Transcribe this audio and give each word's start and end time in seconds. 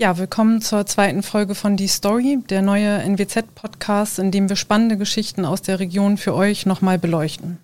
Ja, 0.00 0.16
willkommen 0.16 0.62
zur 0.62 0.86
zweiten 0.86 1.24
Folge 1.24 1.56
von 1.56 1.76
Die 1.76 1.88
Story, 1.88 2.38
der 2.48 2.62
neue 2.62 3.02
NWZ-Podcast, 3.02 4.20
in 4.20 4.30
dem 4.30 4.48
wir 4.48 4.54
spannende 4.54 4.96
Geschichten 4.96 5.44
aus 5.44 5.60
der 5.60 5.80
Region 5.80 6.18
für 6.18 6.36
euch 6.36 6.66
nochmal 6.66 7.00
beleuchten. 7.00 7.58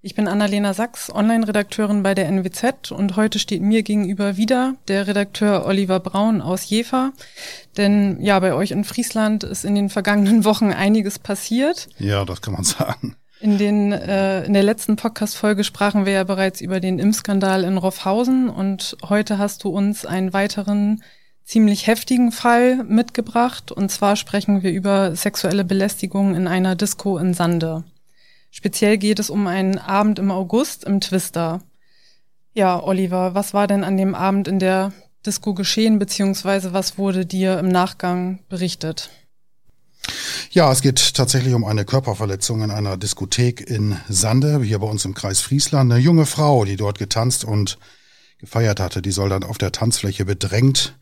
Ich 0.00 0.14
bin 0.14 0.28
Annalena 0.28 0.72
Sachs, 0.72 1.12
Online-Redakteurin 1.12 2.04
bei 2.04 2.14
der 2.14 2.28
NWZ 2.28 2.92
und 2.92 3.16
heute 3.16 3.40
steht 3.40 3.60
mir 3.60 3.82
gegenüber 3.82 4.36
wieder 4.36 4.76
der 4.86 5.08
Redakteur 5.08 5.66
Oliver 5.66 5.98
Braun 5.98 6.42
aus 6.42 6.70
Jever. 6.70 7.12
Denn 7.76 8.20
ja, 8.20 8.38
bei 8.38 8.54
euch 8.54 8.70
in 8.70 8.84
Friesland 8.84 9.42
ist 9.42 9.64
in 9.64 9.74
den 9.74 9.88
vergangenen 9.88 10.44
Wochen 10.44 10.70
einiges 10.70 11.18
passiert. 11.18 11.88
Ja, 11.98 12.24
das 12.24 12.40
kann 12.40 12.54
man 12.54 12.62
sagen. 12.62 13.16
In, 13.40 13.58
den, 13.58 13.90
äh, 13.90 14.44
in 14.44 14.52
der 14.52 14.62
letzten 14.62 14.94
Podcast-Folge 14.94 15.64
sprachen 15.64 16.06
wir 16.06 16.12
ja 16.12 16.22
bereits 16.22 16.60
über 16.60 16.78
den 16.78 17.00
Impfskandal 17.00 17.64
in 17.64 17.78
Roffhausen 17.78 18.48
und 18.48 18.96
heute 19.08 19.38
hast 19.38 19.64
du 19.64 19.70
uns 19.70 20.06
einen 20.06 20.32
weiteren 20.32 21.02
ziemlich 21.48 21.86
heftigen 21.86 22.30
Fall 22.30 22.84
mitgebracht. 22.84 23.72
Und 23.72 23.90
zwar 23.90 24.16
sprechen 24.16 24.62
wir 24.62 24.70
über 24.70 25.16
sexuelle 25.16 25.64
Belästigung 25.64 26.34
in 26.34 26.46
einer 26.46 26.76
Disco 26.76 27.16
in 27.16 27.32
Sande. 27.32 27.84
Speziell 28.50 28.98
geht 28.98 29.18
es 29.18 29.30
um 29.30 29.46
einen 29.46 29.78
Abend 29.78 30.18
im 30.18 30.30
August 30.30 30.84
im 30.84 31.00
Twister. 31.00 31.62
Ja, 32.52 32.82
Oliver, 32.82 33.34
was 33.34 33.54
war 33.54 33.66
denn 33.66 33.82
an 33.82 33.96
dem 33.96 34.14
Abend 34.14 34.46
in 34.46 34.58
der 34.58 34.92
Disco 35.24 35.54
geschehen, 35.54 35.98
beziehungsweise 35.98 36.74
was 36.74 36.98
wurde 36.98 37.24
dir 37.24 37.58
im 37.58 37.68
Nachgang 37.68 38.40
berichtet? 38.50 39.08
Ja, 40.50 40.70
es 40.70 40.82
geht 40.82 41.14
tatsächlich 41.14 41.54
um 41.54 41.64
eine 41.64 41.84
Körperverletzung 41.84 42.62
in 42.62 42.70
einer 42.70 42.96
Diskothek 42.96 43.68
in 43.68 43.96
Sande, 44.08 44.62
hier 44.62 44.80
bei 44.80 44.86
uns 44.86 45.04
im 45.04 45.14
Kreis 45.14 45.40
Friesland. 45.40 45.92
Eine 45.92 46.00
junge 46.00 46.26
Frau, 46.26 46.64
die 46.64 46.76
dort 46.76 46.98
getanzt 46.98 47.44
und 47.44 47.78
gefeiert 48.38 48.80
hatte, 48.80 49.02
die 49.02 49.12
soll 49.12 49.30
dann 49.30 49.44
auf 49.44 49.58
der 49.58 49.72
Tanzfläche 49.72 50.24
bedrängt 50.24 50.94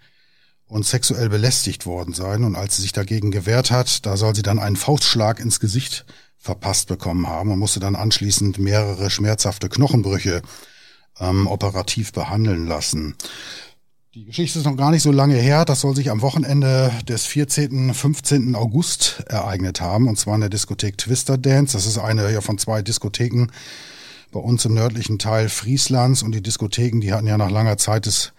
und 0.69 0.84
sexuell 0.84 1.28
belästigt 1.28 1.86
worden 1.86 2.14
sein. 2.14 2.45
Und 2.45 2.56
als 2.56 2.77
sie 2.77 2.83
sich 2.83 2.92
dagegen 2.92 3.31
gewehrt 3.31 3.70
hat, 3.70 4.05
da 4.06 4.17
soll 4.17 4.34
sie 4.34 4.42
dann 4.42 4.59
einen 4.59 4.77
Faustschlag 4.77 5.41
ins 5.41 5.61
Gesicht 5.61 6.05
verpasst 6.39 6.89
bekommen 6.89 7.28
haben 7.28 7.50
und 7.50 7.59
musste 7.59 7.81
dann 7.81 7.97
anschließend 7.97 8.59
mehrere 8.59 9.11
schmerzhafte 9.11 9.69
Knochenbrüche 9.69 10.42
ähm, 11.19 11.47
operativ 11.47 12.12
behandeln 12.12 12.67
lassen. 12.67 13.17
Die 14.14 14.25
Geschichte 14.25 14.59
ist 14.59 14.64
noch 14.64 14.78
gar 14.78 14.91
nicht 14.91 15.03
so 15.03 15.12
lange 15.12 15.37
her. 15.37 15.67
Das 15.67 15.83
soll 15.83 15.94
sich 15.94 16.11
am 16.11 16.22
Wochenende 16.22 16.91
des 17.06 17.27
14., 17.27 17.92
15. 17.92 18.55
August 18.55 19.22
ereignet 19.27 19.83
haben. 19.83 20.09
Und 20.09 20.19
zwar 20.19 20.37
in 20.37 20.41
der 20.41 20.48
Diskothek 20.48 20.97
Twister 20.97 21.37
Dance. 21.37 21.75
Das 21.75 21.84
ist 21.84 21.98
eine 21.98 22.33
ja, 22.33 22.41
von 22.41 22.56
zwei 22.56 22.81
Diskotheken 22.81 23.48
bei 24.33 24.41
uns 24.41 24.64
im 24.64 24.72
nördlichen 24.72 25.19
Teil 25.19 25.50
Frieslands. 25.50 26.22
Und 26.22 26.33
die 26.33 26.41
Diskotheken, 26.42 27.00
die 27.00 27.12
hatten 27.12 27.27
ja 27.27 27.37
nach 27.37 27.50
langer 27.50 27.77
Zeit 27.77 28.06
des 28.06 28.33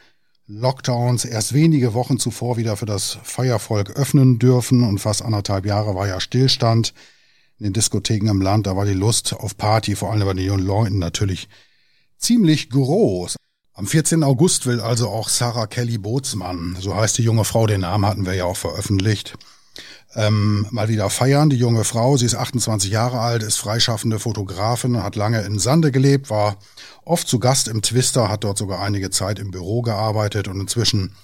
Lockdowns 0.50 1.26
erst 1.26 1.54
wenige 1.54 1.94
Wochen 1.94 2.20
zuvor 2.20 2.56
wieder 2.56 2.78
für 2.78 2.86
das 2.86 3.20
Feiervolk 3.22 3.92
öffnen 3.92 4.40
dürfen 4.40 4.84
und 4.84 5.00
fast 5.00 5.22
anderthalb 5.22 5.66
Jahre 5.66 5.94
war 5.94 6.08
ja 6.08 6.22
Stillstand 6.22 6.94
in 7.60 7.66
den 7.66 7.74
Diskotheken 7.74 8.30
im 8.30 8.42
Land. 8.42 8.66
Da 8.66 8.78
war 8.78 8.86
die 8.86 8.94
Lust 8.94 9.34
auf 9.34 9.58
Party, 9.58 9.98
vor 9.98 10.14
allem 10.14 10.26
bei 10.26 10.34
den 10.34 10.46
jungen 10.46 10.66
Leuten, 10.66 11.00
natürlich 11.00 11.50
ziemlich 12.18 12.70
groß. 12.70 13.36
Am 13.74 13.88
14. 13.88 14.24
August 14.24 14.66
will 14.66 14.80
also 14.80 15.10
auch 15.10 15.28
Sarah 15.28 15.68
Kelly 15.68 15.98
Bootsmann, 15.98 16.78
so 16.80 16.96
heißt 16.96 17.18
die 17.18 17.24
junge 17.24 17.44
Frau, 17.44 17.68
den 17.68 17.82
Namen 17.82 18.06
hatten 18.06 18.26
wir 18.26 18.34
ja 18.34 18.46
auch 18.46 18.56
veröffentlicht, 18.56 19.38
ähm, 20.16 20.68
mal 20.72 20.90
wieder 20.90 21.10
feiern. 21.10 21.50
Die 21.50 21.58
junge 21.58 21.84
Frau, 21.84 22.18
sie 22.18 22.26
ist 22.26 22.36
28 22.36 22.92
Jahre 22.92 23.20
alt, 23.20 23.44
ist 23.44 23.58
freischaffende 23.58 24.20
Fotografin, 24.20 25.04
hat 25.04 25.16
lange 25.16 25.42
in 25.42 25.60
Sande 25.60 25.92
gelebt, 25.92 26.30
war 26.30 26.58
oft 27.06 27.28
zu 27.28 27.40
Gast 27.40 27.68
im 27.68 27.82
Twister, 27.82 28.30
hat 28.30 28.44
dort 28.44 28.58
sogar 28.58 28.82
einige 28.82 29.10
Zeit 29.10 29.40
im 29.40 29.52
Büro 29.52 29.82
gearbeitet 29.82 30.48
und 30.48 30.60
inzwischen 30.60 31.16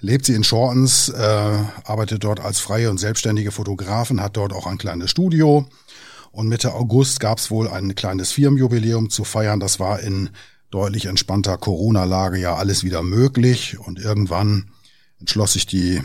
lebt 0.00 0.26
sie 0.26 0.34
in 0.34 0.44
Shortens, 0.44 1.08
äh, 1.08 1.58
arbeitet 1.84 2.24
dort 2.24 2.40
als 2.40 2.60
freie 2.60 2.90
und 2.90 2.98
selbstständige 2.98 3.52
Fotografin, 3.52 4.20
hat 4.20 4.36
dort 4.36 4.52
auch 4.52 4.66
ein 4.66 4.78
kleines 4.78 5.10
Studio. 5.10 5.66
Und 6.30 6.48
Mitte 6.48 6.74
August 6.74 7.20
gab 7.20 7.38
es 7.38 7.50
wohl 7.50 7.66
ein 7.66 7.94
kleines 7.94 8.30
Firmenjubiläum 8.30 9.08
zu 9.08 9.24
feiern. 9.24 9.58
Das 9.58 9.80
war 9.80 10.00
in 10.00 10.28
deutlich 10.70 11.06
entspannter 11.06 11.56
Corona-Lage 11.56 12.38
ja 12.38 12.56
alles 12.56 12.84
wieder 12.84 13.02
möglich. 13.02 13.78
Und 13.78 13.98
irgendwann 13.98 14.70
entschloss 15.18 15.54
sich 15.54 15.64
die 15.64 16.02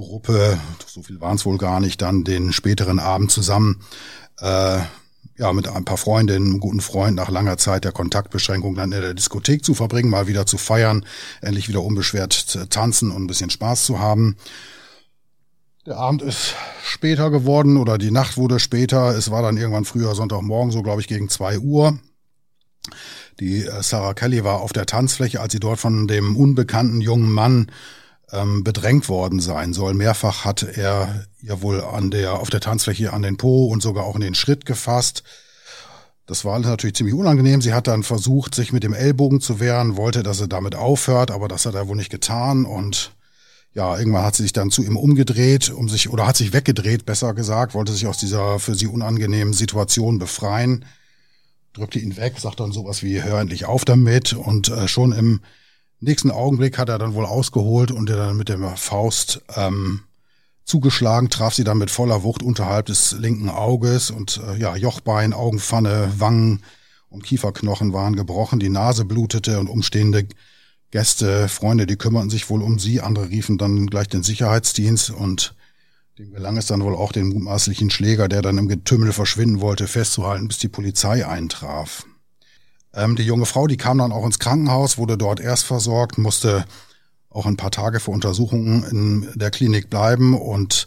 Gruppe, 0.00 0.58
so 0.86 1.02
viel 1.02 1.20
waren 1.20 1.36
es 1.36 1.46
wohl 1.46 1.58
gar 1.58 1.80
nicht, 1.80 2.02
dann 2.02 2.24
den 2.24 2.52
späteren 2.52 2.98
Abend 2.98 3.30
zusammen 3.30 3.82
äh, 4.38 4.80
ja, 5.40 5.54
mit 5.54 5.68
ein 5.68 5.86
paar 5.86 5.96
Freundinnen, 5.96 6.50
einem 6.50 6.60
guten 6.60 6.82
Freund 6.82 7.16
nach 7.16 7.30
langer 7.30 7.56
Zeit 7.56 7.84
der 7.84 7.92
Kontaktbeschränkung 7.92 8.74
dann 8.74 8.92
in 8.92 9.00
der 9.00 9.14
Diskothek 9.14 9.64
zu 9.64 9.74
verbringen, 9.74 10.10
mal 10.10 10.26
wieder 10.26 10.44
zu 10.44 10.58
feiern, 10.58 11.06
endlich 11.40 11.68
wieder 11.68 11.82
unbeschwert 11.82 12.34
zu 12.34 12.68
tanzen 12.68 13.10
und 13.10 13.22
ein 13.22 13.26
bisschen 13.26 13.48
Spaß 13.48 13.86
zu 13.86 14.00
haben. 14.00 14.36
Der 15.86 15.96
Abend 15.96 16.20
ist 16.20 16.54
später 16.84 17.30
geworden 17.30 17.78
oder 17.78 17.96
die 17.96 18.10
Nacht 18.10 18.36
wurde 18.36 18.60
später. 18.60 19.16
Es 19.16 19.30
war 19.30 19.40
dann 19.40 19.56
irgendwann 19.56 19.86
früher 19.86 20.14
Sonntagmorgen, 20.14 20.72
so 20.72 20.82
glaube 20.82 21.00
ich 21.00 21.08
gegen 21.08 21.30
zwei 21.30 21.58
Uhr. 21.58 21.98
Die 23.40 23.64
äh, 23.64 23.82
Sarah 23.82 24.12
Kelly 24.12 24.44
war 24.44 24.60
auf 24.60 24.74
der 24.74 24.84
Tanzfläche, 24.84 25.40
als 25.40 25.54
sie 25.54 25.60
dort 25.60 25.80
von 25.80 26.06
dem 26.06 26.36
unbekannten 26.36 27.00
jungen 27.00 27.32
Mann 27.32 27.70
ähm, 28.32 28.64
bedrängt 28.64 29.08
worden 29.08 29.40
sein 29.40 29.72
soll. 29.72 29.94
Mehrfach 29.94 30.44
hat 30.44 30.62
er 30.62 31.26
ihr 31.42 31.62
wohl 31.62 31.82
an 31.82 32.10
der, 32.10 32.34
auf 32.34 32.50
der 32.50 32.60
Tanzfläche 32.60 33.12
an 33.12 33.22
den 33.22 33.36
Po 33.36 33.66
und 33.66 33.82
sogar 33.82 34.04
auch 34.04 34.14
in 34.14 34.20
den 34.20 34.34
Schritt 34.34 34.66
gefasst. 34.66 35.22
Das 36.26 36.44
war 36.44 36.58
natürlich 36.58 36.94
ziemlich 36.94 37.14
unangenehm. 37.14 37.60
Sie 37.60 37.72
hat 37.72 37.88
dann 37.88 38.02
versucht, 38.02 38.54
sich 38.54 38.72
mit 38.72 38.84
dem 38.84 38.94
Ellbogen 38.94 39.40
zu 39.40 39.58
wehren, 39.58 39.96
wollte, 39.96 40.22
dass 40.22 40.40
er 40.40 40.48
damit 40.48 40.74
aufhört, 40.76 41.30
aber 41.30 41.48
das 41.48 41.66
hat 41.66 41.74
er 41.74 41.88
wohl 41.88 41.96
nicht 41.96 42.10
getan 42.10 42.64
und 42.64 43.12
ja, 43.72 43.96
irgendwann 43.96 44.24
hat 44.24 44.34
sie 44.34 44.42
sich 44.42 44.52
dann 44.52 44.70
zu 44.70 44.82
ihm 44.82 44.96
umgedreht, 44.96 45.70
um 45.70 45.88
sich, 45.88 46.10
oder 46.10 46.26
hat 46.26 46.36
sich 46.36 46.52
weggedreht, 46.52 47.06
besser 47.06 47.34
gesagt, 47.34 47.74
wollte 47.74 47.92
sich 47.92 48.06
aus 48.06 48.18
dieser 48.18 48.58
für 48.58 48.74
sie 48.74 48.88
unangenehmen 48.88 49.52
Situation 49.52 50.18
befreien, 50.18 50.84
drückte 51.72 52.00
ihn 52.00 52.16
weg, 52.16 52.34
sagt 52.38 52.58
dann 52.58 52.72
sowas 52.72 53.02
wie, 53.04 53.22
hör 53.22 53.40
endlich 53.40 53.66
auf 53.66 53.84
damit 53.84 54.32
und 54.32 54.68
äh, 54.70 54.88
schon 54.88 55.12
im 55.12 55.40
nächsten 56.00 56.30
Augenblick 56.30 56.78
hat 56.78 56.88
er 56.88 56.98
dann 56.98 57.14
wohl 57.14 57.26
ausgeholt 57.26 57.90
und 57.90 58.10
er 58.10 58.16
dann 58.16 58.36
mit 58.36 58.48
der 58.48 58.58
Faust 58.76 59.42
ähm, 59.54 60.00
zugeschlagen, 60.64 61.30
traf 61.30 61.54
sie 61.54 61.64
dann 61.64 61.78
mit 61.78 61.90
voller 61.90 62.22
Wucht 62.22 62.42
unterhalb 62.42 62.86
des 62.86 63.12
linken 63.12 63.48
Auges 63.48 64.10
und 64.10 64.40
äh, 64.46 64.58
ja, 64.58 64.76
Jochbein, 64.76 65.32
Augenpfanne, 65.32 66.12
Wangen 66.18 66.62
und 67.08 67.24
Kieferknochen 67.24 67.92
waren 67.92 68.16
gebrochen, 68.16 68.60
die 68.60 68.68
Nase 68.68 69.04
blutete 69.04 69.58
und 69.58 69.68
umstehende 69.68 70.26
Gäste, 70.90 71.48
Freunde, 71.48 71.86
die 71.86 71.96
kümmerten 71.96 72.30
sich 72.30 72.50
wohl 72.50 72.62
um 72.62 72.78
sie, 72.78 73.00
andere 73.00 73.28
riefen 73.28 73.58
dann 73.58 73.86
gleich 73.86 74.08
den 74.08 74.22
Sicherheitsdienst 74.22 75.10
und 75.10 75.54
dem 76.18 76.32
gelang 76.32 76.56
es 76.56 76.66
dann 76.66 76.82
wohl 76.82 76.94
auch 76.94 77.12
den 77.12 77.28
mutmaßlichen 77.28 77.90
Schläger, 77.90 78.28
der 78.28 78.42
dann 78.42 78.58
im 78.58 78.68
Getümmel 78.68 79.12
verschwinden 79.12 79.60
wollte, 79.60 79.86
festzuhalten, 79.86 80.48
bis 80.48 80.58
die 80.58 80.68
Polizei 80.68 81.26
eintraf. 81.26 82.04
Ähm, 82.94 83.16
die 83.16 83.22
junge 83.22 83.46
Frau, 83.46 83.66
die 83.66 83.76
kam 83.76 83.98
dann 83.98 84.12
auch 84.12 84.24
ins 84.24 84.38
Krankenhaus, 84.38 84.98
wurde 84.98 85.16
dort 85.16 85.40
erst 85.40 85.64
versorgt, 85.64 86.18
musste 86.18 86.64
auch 87.28 87.46
ein 87.46 87.56
paar 87.56 87.70
Tage 87.70 88.00
für 88.00 88.10
Untersuchungen 88.10 88.82
in 88.84 89.38
der 89.38 89.50
Klinik 89.50 89.88
bleiben 89.88 90.36
und 90.36 90.86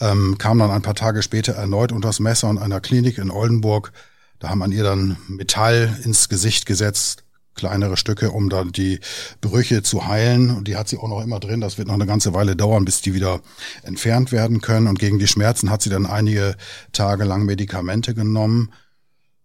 ähm, 0.00 0.38
kam 0.38 0.58
dann 0.58 0.70
ein 0.70 0.82
paar 0.82 0.94
Tage 0.94 1.22
später 1.22 1.54
erneut 1.54 1.92
unter 1.92 2.08
das 2.08 2.20
Messer 2.20 2.48
in 2.50 2.58
einer 2.58 2.80
Klinik 2.80 3.18
in 3.18 3.30
Oldenburg. 3.30 3.92
Da 4.38 4.48
haben 4.48 4.62
an 4.62 4.72
ihr 4.72 4.84
dann 4.84 5.16
Metall 5.28 5.96
ins 6.02 6.28
Gesicht 6.28 6.66
gesetzt, 6.66 7.24
kleinere 7.54 7.96
Stücke, 7.96 8.30
um 8.30 8.48
dann 8.48 8.72
die 8.72 8.98
Brüche 9.40 9.82
zu 9.82 10.06
heilen. 10.06 10.50
Und 10.50 10.66
die 10.66 10.76
hat 10.76 10.88
sie 10.88 10.98
auch 10.98 11.08
noch 11.08 11.22
immer 11.22 11.38
drin. 11.38 11.60
Das 11.60 11.78
wird 11.78 11.86
noch 11.88 11.94
eine 11.94 12.06
ganze 12.06 12.34
Weile 12.34 12.56
dauern, 12.56 12.84
bis 12.84 13.00
die 13.02 13.14
wieder 13.14 13.40
entfernt 13.84 14.32
werden 14.32 14.60
können. 14.60 14.88
Und 14.88 14.98
gegen 14.98 15.18
die 15.20 15.28
Schmerzen 15.28 15.70
hat 15.70 15.82
sie 15.82 15.90
dann 15.90 16.06
einige 16.06 16.56
Tage 16.92 17.24
lang 17.24 17.44
Medikamente 17.44 18.14
genommen. 18.14 18.72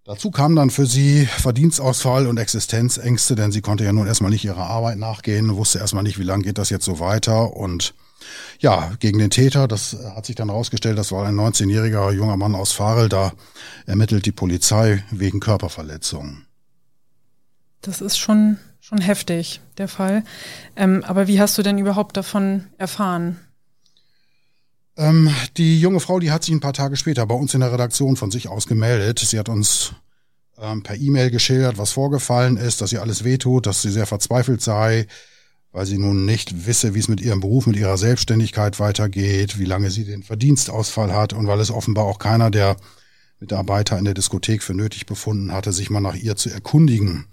Dazu 0.08 0.32
kam 0.32 0.56
dann 0.56 0.70
für 0.70 0.86
sie 0.86 1.26
Verdienstausfall 1.26 2.28
und 2.28 2.38
Existenzängste, 2.38 3.36
denn 3.36 3.52
sie 3.52 3.60
konnte 3.60 3.84
ja 3.84 3.92
nun 3.92 4.08
erstmal 4.08 4.32
nicht 4.32 4.46
ihrer 4.46 4.68
Arbeit 4.70 4.98
nachgehen, 4.98 5.58
wusste 5.58 5.80
erstmal 5.80 6.04
nicht, 6.04 6.18
wie 6.18 6.24
lange 6.24 6.44
geht 6.44 6.58
das 6.58 6.70
jetzt 6.70 6.86
so 6.86 7.02
weiter 7.02 7.58
und 7.58 7.94
ja, 8.62 8.94
gegen 9.02 9.20
den 9.20 9.32
Täter, 9.32 9.68
das 9.68 9.98
hat 10.16 10.26
sich 10.26 10.38
dann 10.38 10.48
herausgestellt, 10.48 10.98
das 10.98 11.12
war 11.12 11.26
ein 11.26 11.36
19-jähriger 11.36 12.14
junger 12.14 12.38
Mann 12.38 12.56
aus 12.56 12.72
Farel, 12.72 13.10
da 13.10 13.34
ermittelt 13.86 14.26
die 14.26 14.32
Polizei 14.32 15.04
wegen 15.12 15.42
Körperverletzung. 15.42 16.44
Das 17.82 18.00
ist 18.00 18.18
schon, 18.18 18.60
schon 18.80 19.02
heftig, 19.02 19.60
der 19.78 19.90
Fall. 19.90 20.24
Ähm, 20.78 21.04
aber 21.06 21.28
wie 21.28 21.42
hast 21.42 21.58
du 21.58 21.64
denn 21.64 21.78
überhaupt 21.78 22.16
davon 22.16 22.68
erfahren? 22.78 23.38
Ähm, 24.98 25.30
die 25.58 25.80
junge 25.80 26.00
Frau, 26.00 26.20
die 26.20 26.32
hat 26.32 26.44
sich 26.44 26.54
ein 26.54 26.60
paar 26.60 26.74
Tage 26.74 26.98
später 26.98 27.26
bei 27.28 27.36
uns 27.36 27.54
in 27.54 27.60
der 27.60 27.72
Redaktion 27.72 28.16
von 28.16 28.32
sich 28.32 28.48
aus 28.48 28.66
gemeldet. 28.66 29.20
Sie 29.20 29.38
hat 29.38 29.48
uns 29.48 29.94
ähm, 30.60 30.82
per 30.82 30.96
E-Mail 30.96 31.30
geschildert, 31.30 31.78
was 31.78 31.92
vorgefallen 31.92 32.58
ist, 32.58 32.82
dass 32.82 32.92
ihr 32.92 33.02
alles 33.02 33.24
wehtut, 33.24 33.68
dass 33.68 33.84
sie 33.84 33.92
sehr 33.92 34.08
verzweifelt 34.08 34.62
sei, 34.62 35.06
weil 35.72 35.86
sie 35.86 36.00
nun 36.00 36.26
nicht 36.26 36.66
wisse, 36.66 36.96
wie 36.96 37.00
es 37.00 37.10
mit 37.10 37.22
ihrem 37.22 37.42
Beruf, 37.42 37.68
mit 37.68 37.76
ihrer 37.76 37.98
Selbstständigkeit 37.98 38.80
weitergeht, 38.80 39.60
wie 39.60 39.66
lange 39.66 39.92
sie 39.92 40.04
den 40.04 40.24
Verdienstausfall 40.24 41.14
hat 41.14 41.34
und 41.34 41.46
weil 41.46 41.60
es 41.60 41.70
offenbar 41.70 42.06
auch 42.06 42.18
keiner 42.18 42.50
der 42.50 42.76
Mitarbeiter 43.40 44.00
in 44.00 44.06
der 44.06 44.16
Diskothek 44.16 44.64
für 44.64 44.74
nötig 44.74 45.06
befunden 45.06 45.52
hatte, 45.52 45.72
sich 45.72 45.92
mal 45.92 46.00
nach 46.00 46.16
ihr 46.16 46.36
zu 46.36 46.50
erkundigen. 46.50 47.28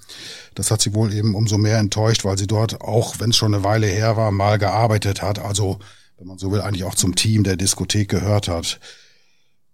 Das 0.54 0.70
hat 0.70 0.82
sie 0.82 0.92
wohl 0.92 1.14
eben 1.14 1.34
umso 1.34 1.56
mehr 1.56 1.78
enttäuscht, 1.78 2.26
weil 2.26 2.36
sie 2.36 2.46
dort, 2.46 2.82
auch 2.82 3.20
wenn 3.20 3.30
es 3.30 3.36
schon 3.36 3.54
eine 3.54 3.64
Weile 3.64 3.86
her 3.86 4.18
war, 4.18 4.30
mal 4.30 4.58
gearbeitet 4.58 5.22
hat. 5.22 5.38
Also, 5.38 5.78
wenn 6.18 6.26
man 6.26 6.38
so 6.38 6.52
will, 6.52 6.60
eigentlich 6.60 6.84
auch 6.84 6.94
zum 6.94 7.14
Team 7.14 7.44
der 7.44 7.56
Diskothek 7.56 8.08
gehört 8.08 8.48
hat. 8.48 8.80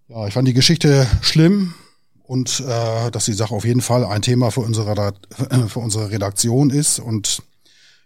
Ja, 0.09 0.27
ich 0.27 0.35
fand 0.35 0.49
die 0.49 0.55
Geschichte 0.55 1.07
schlimm 1.23 1.75
und 2.23 2.61
äh, 2.61 3.11
dass 3.11 3.27
die 3.27 3.33
Sache 3.33 3.55
auf 3.55 3.65
jeden 3.65 3.81
Fall 3.81 4.05
ein 4.05 4.23
Thema 4.23 4.51
für 4.51 4.61
unsere, 4.61 5.15
für 5.69 5.79
unsere 5.79 6.11
Redaktion 6.11 6.71
ist. 6.71 6.99
Und 6.99 7.43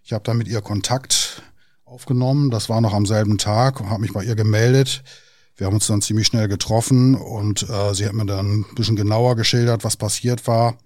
ich 0.03 0.13
habe 0.13 0.25
dann 0.25 0.37
mit 0.37 0.49
ihr 0.49 0.61
Kontakt 0.61 1.43
aufgenommen. 1.85 2.51
Das 2.51 2.69
war 2.69 2.81
noch 2.81 2.93
am 2.93 3.07
selben 3.07 3.39
Tag 3.39 3.81
und 3.81 3.91
habe 3.91 4.01
mich 4.01 4.13
bei 4.13 4.25
ihr 4.25 4.35
gemeldet. 4.35 5.03
Wir 5.57 5.67
haben 5.67 5.75
uns 5.75 5.87
dann 5.87 6.03
ziemlich 6.03 6.27
schnell 6.27 6.49
getroffen 6.49 7.15
und 7.15 7.69
äh, 7.69 7.95
sie 7.95 8.07
hat 8.07 8.15
mir 8.15 8.27
dann 8.27 8.61
ein 8.61 8.75
bisschen 8.75 8.97
genauer 8.97 9.37
geschildert, 9.37 9.85
was 9.85 9.97
passiert 9.97 10.47
war. 10.47 10.77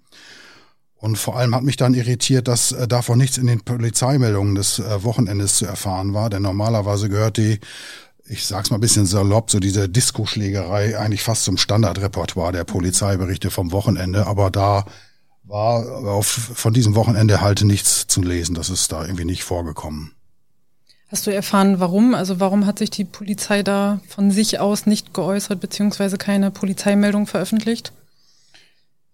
Und 0.99 1.17
vor 1.17 1.37
allem 1.37 1.55
hat 1.55 1.63
mich 1.63 1.77
dann 1.77 1.93
irritiert, 1.93 2.47
dass 2.47 2.71
äh, 2.71 2.87
davon 2.87 3.17
nichts 3.17 3.37
in 3.37 3.47
den 3.47 3.61
Polizeimeldungen 3.61 4.55
des 4.55 4.79
äh, 4.79 5.03
Wochenendes 5.03 5.55
zu 5.55 5.65
erfahren 5.65 6.13
war. 6.13 6.29
Denn 6.29 6.41
normalerweise 6.41 7.09
gehört 7.09 7.37
die 7.37 7.59
ich 8.29 8.45
sag's 8.45 8.69
mal 8.69 8.77
ein 8.77 8.81
bisschen 8.81 9.07
salopp, 9.07 9.49
so 9.49 9.59
diese 9.59 9.89
Disco-Schlägerei 9.89 10.97
eigentlich 10.97 11.23
fast 11.23 11.43
zum 11.43 11.57
Standardrepertoire 11.57 12.51
der 12.51 12.63
Polizeiberichte 12.63 13.49
vom 13.49 13.71
Wochenende, 13.71 14.27
aber 14.27 14.51
da 14.51 14.85
war 15.43 15.83
auf, 16.07 16.27
von 16.27 16.73
diesem 16.73 16.93
Wochenende 16.93 17.41
halt 17.41 17.63
nichts 17.63 18.05
zu 18.05 18.21
lesen. 18.21 18.53
Das 18.53 18.69
ist 18.69 18.91
da 18.91 19.01
irgendwie 19.01 19.25
nicht 19.25 19.43
vorgekommen. 19.43 20.11
Hast 21.07 21.25
du 21.25 21.33
erfahren, 21.33 21.79
warum? 21.79 22.13
Also 22.13 22.39
warum 22.39 22.67
hat 22.67 22.77
sich 22.77 22.91
die 22.91 23.03
Polizei 23.03 23.63
da 23.63 23.99
von 24.07 24.29
sich 24.29 24.59
aus 24.59 24.85
nicht 24.85 25.11
geäußert, 25.11 25.59
beziehungsweise 25.59 26.19
keine 26.19 26.51
Polizeimeldung 26.51 27.25
veröffentlicht? 27.25 27.93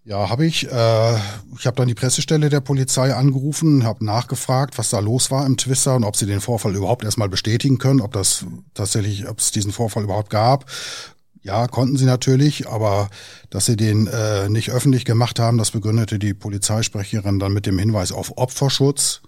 Ja, 0.06 0.30
habe 0.30 0.46
ich. 0.46 0.70
Äh, 0.70 1.14
ich 1.58 1.66
habe 1.66 1.74
dann 1.74 1.88
die 1.88 1.94
Pressestelle 1.94 2.48
der 2.48 2.60
Polizei 2.60 3.12
angerufen, 3.12 3.82
habe 3.82 4.04
nachgefragt, 4.04 4.78
was 4.78 4.90
da 4.90 5.00
los 5.00 5.32
war 5.32 5.44
im 5.44 5.56
Twister 5.56 5.96
und 5.96 6.04
ob 6.04 6.14
sie 6.14 6.26
den 6.26 6.40
Vorfall 6.40 6.76
überhaupt 6.76 7.02
erstmal 7.02 7.28
bestätigen 7.28 7.78
können, 7.78 8.00
ob 8.00 8.12
das 8.12 8.46
tatsächlich, 8.72 9.28
ob 9.28 9.40
es 9.40 9.50
diesen 9.50 9.72
Vorfall 9.72 10.04
überhaupt 10.04 10.30
gab. 10.30 10.66
Ja, 11.42 11.66
konnten 11.66 11.96
sie 11.96 12.04
natürlich, 12.04 12.68
aber 12.68 13.10
dass 13.50 13.66
sie 13.66 13.76
den 13.76 14.06
äh, 14.06 14.48
nicht 14.48 14.70
öffentlich 14.70 15.04
gemacht 15.04 15.40
haben, 15.40 15.58
das 15.58 15.72
begründete 15.72 16.20
die 16.20 16.34
Polizeisprecherin 16.34 17.40
dann 17.40 17.52
mit 17.52 17.66
dem 17.66 17.78
Hinweis 17.80 18.12
auf 18.12 18.38
Opferschutz, 18.38 19.22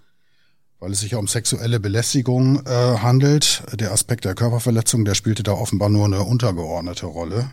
weil 0.78 0.92
es 0.92 1.00
sich 1.00 1.10
ja 1.10 1.18
um 1.18 1.26
sexuelle 1.26 1.80
Belästigung 1.80 2.64
äh, 2.66 2.98
handelt. 2.98 3.64
Der 3.74 3.90
Aspekt 3.90 4.24
der 4.24 4.36
Körperverletzung, 4.36 5.04
der 5.04 5.16
spielte 5.16 5.42
da 5.42 5.52
offenbar 5.52 5.88
nur 5.88 6.04
eine 6.04 6.22
untergeordnete 6.22 7.06
Rolle. 7.06 7.50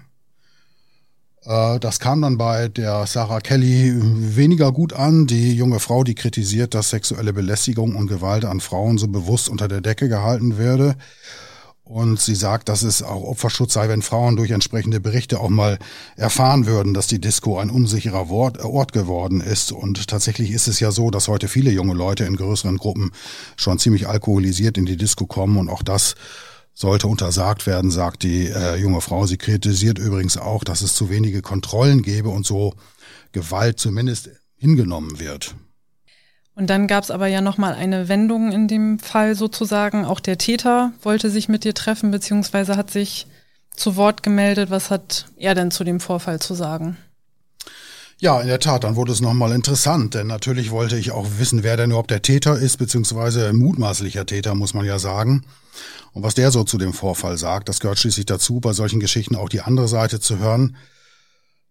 Äh, 1.45 1.79
das 1.79 1.99
kam 1.99 2.21
dann 2.21 2.37
bei 2.37 2.67
der 2.67 3.05
Sarah 3.05 3.39
Kelly 3.39 3.93
weniger 3.95 4.71
gut 4.71 4.93
an. 4.93 5.27
Die 5.27 5.55
junge 5.55 5.79
Frau, 5.79 6.03
die 6.03 6.15
kritisiert, 6.15 6.73
dass 6.73 6.89
sexuelle 6.89 7.33
Belästigung 7.33 7.95
und 7.95 8.07
Gewalt 8.07 8.45
an 8.45 8.59
Frauen 8.59 8.97
so 8.97 9.07
bewusst 9.07 9.49
unter 9.49 9.67
der 9.67 9.81
Decke 9.81 10.09
gehalten 10.09 10.57
werde. 10.57 10.95
Und 11.83 12.19
sie 12.19 12.33
sagt, 12.33 12.67
dass 12.67 12.81
es 12.81 13.03
auch 13.03 13.21
Opferschutz 13.21 13.73
sei, 13.73 13.87
wenn 13.89 14.01
Frauen 14.01 14.35
durch 14.37 14.49
entsprechende 14.49 14.99
Berichte 14.99 15.39
auch 15.39 15.49
mal 15.49 15.77
erfahren 16.15 16.65
würden, 16.65 16.95
dass 16.95 17.05
die 17.05 17.21
Disco 17.21 17.59
ein 17.59 17.69
unsicherer 17.69 18.31
Ort 18.31 18.91
geworden 18.91 19.39
ist. 19.39 19.71
Und 19.71 20.07
tatsächlich 20.07 20.49
ist 20.49 20.67
es 20.67 20.79
ja 20.79 20.89
so, 20.89 21.11
dass 21.11 21.27
heute 21.27 21.47
viele 21.47 21.69
junge 21.69 21.93
Leute 21.93 22.25
in 22.25 22.37
größeren 22.37 22.77
Gruppen 22.77 23.11
schon 23.55 23.77
ziemlich 23.77 24.07
alkoholisiert 24.07 24.79
in 24.79 24.87
die 24.87 24.97
Disco 24.97 25.27
kommen 25.27 25.57
und 25.57 25.69
auch 25.69 25.83
das 25.83 26.15
sollte 26.75 27.07
untersagt 27.07 27.65
werden, 27.65 27.89
sagt 27.89 28.23
die 28.23 28.47
äh, 28.47 28.75
junge 28.75 29.01
Frau. 29.01 29.25
Sie 29.25 29.37
kritisiert 29.37 29.97
übrigens 29.97 30.37
auch, 30.37 30.63
dass 30.63 30.81
es 30.81 30.93
zu 30.93 31.09
wenige 31.09 31.41
Kontrollen 31.41 32.01
gäbe 32.03 32.29
und 32.29 32.45
so 32.45 32.73
Gewalt 33.31 33.79
zumindest 33.79 34.29
hingenommen 34.57 35.19
wird. 35.19 35.55
Und 36.53 36.69
dann 36.69 36.87
gab 36.87 37.03
es 37.03 37.11
aber 37.11 37.27
ja 37.27 37.41
nochmal 37.41 37.73
eine 37.73 38.07
Wendung 38.07 38.51
in 38.51 38.67
dem 38.67 38.99
Fall 38.99 39.35
sozusagen. 39.35 40.05
Auch 40.05 40.19
der 40.19 40.37
Täter 40.37 40.93
wollte 41.01 41.29
sich 41.29 41.49
mit 41.49 41.63
dir 41.63 41.73
treffen, 41.73 42.11
beziehungsweise 42.11 42.77
hat 42.77 42.91
sich 42.91 43.27
zu 43.75 43.95
Wort 43.95 44.23
gemeldet. 44.23 44.69
Was 44.69 44.91
hat 44.91 45.27
er 45.37 45.55
denn 45.55 45.71
zu 45.71 45.83
dem 45.83 45.99
Vorfall 45.99 46.39
zu 46.39 46.53
sagen? 46.53 46.97
Ja, 48.19 48.39
in 48.39 48.47
der 48.47 48.59
Tat, 48.59 48.85
dann 48.85 48.95
wurde 48.95 49.11
es 49.11 49.19
nochmal 49.19 49.51
interessant, 49.51 50.13
denn 50.13 50.27
natürlich 50.27 50.71
wollte 50.71 50.97
ich 50.97 51.11
auch 51.11 51.27
wissen, 51.37 51.63
wer 51.63 51.75
denn 51.75 51.89
überhaupt 51.89 52.11
der 52.11 52.21
Täter 52.21 52.57
ist, 52.57 52.77
beziehungsweise 52.77 53.51
mutmaßlicher 53.51 54.25
Täter, 54.25 54.55
muss 54.55 54.73
man 54.73 54.85
ja 54.85 54.99
sagen. 54.99 55.43
Und 56.13 56.23
was 56.23 56.33
der 56.33 56.49
so 56.51 56.63
zu 56.63 56.77
dem 56.77 56.93
Vorfall 56.93 57.37
sagt, 57.37 57.67
das 57.67 57.81
gehört 57.81 57.99
schließlich 57.99 58.25
dazu, 58.25 58.61
bei 58.61 58.71
solchen 58.71 59.01
Geschichten 59.01 59.35
auch 59.35 59.49
die 59.49 59.59
andere 59.59 59.89
Seite 59.89 60.21
zu 60.21 60.39
hören. 60.39 60.77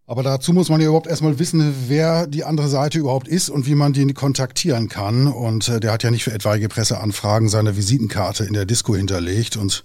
Aber 0.06 0.22
dazu 0.22 0.52
muss 0.52 0.68
man 0.68 0.82
ja 0.82 0.88
überhaupt 0.88 1.06
erstmal 1.06 1.38
wissen, 1.38 1.74
wer 1.88 2.26
die 2.26 2.44
andere 2.44 2.68
Seite 2.68 2.98
überhaupt 2.98 3.26
ist 3.26 3.48
und 3.48 3.66
wie 3.66 3.74
man 3.74 3.94
die 3.94 4.12
kontaktieren 4.12 4.90
kann. 4.90 5.26
Und 5.26 5.70
äh, 5.70 5.80
der 5.80 5.92
hat 5.92 6.02
ja 6.02 6.10
nicht 6.10 6.24
für 6.24 6.32
etwaige 6.32 6.68
Presseanfragen 6.68 7.48
seine 7.48 7.74
Visitenkarte 7.74 8.44
in 8.44 8.52
der 8.52 8.66
Disco 8.66 8.94
hinterlegt. 8.94 9.56
Und 9.56 9.82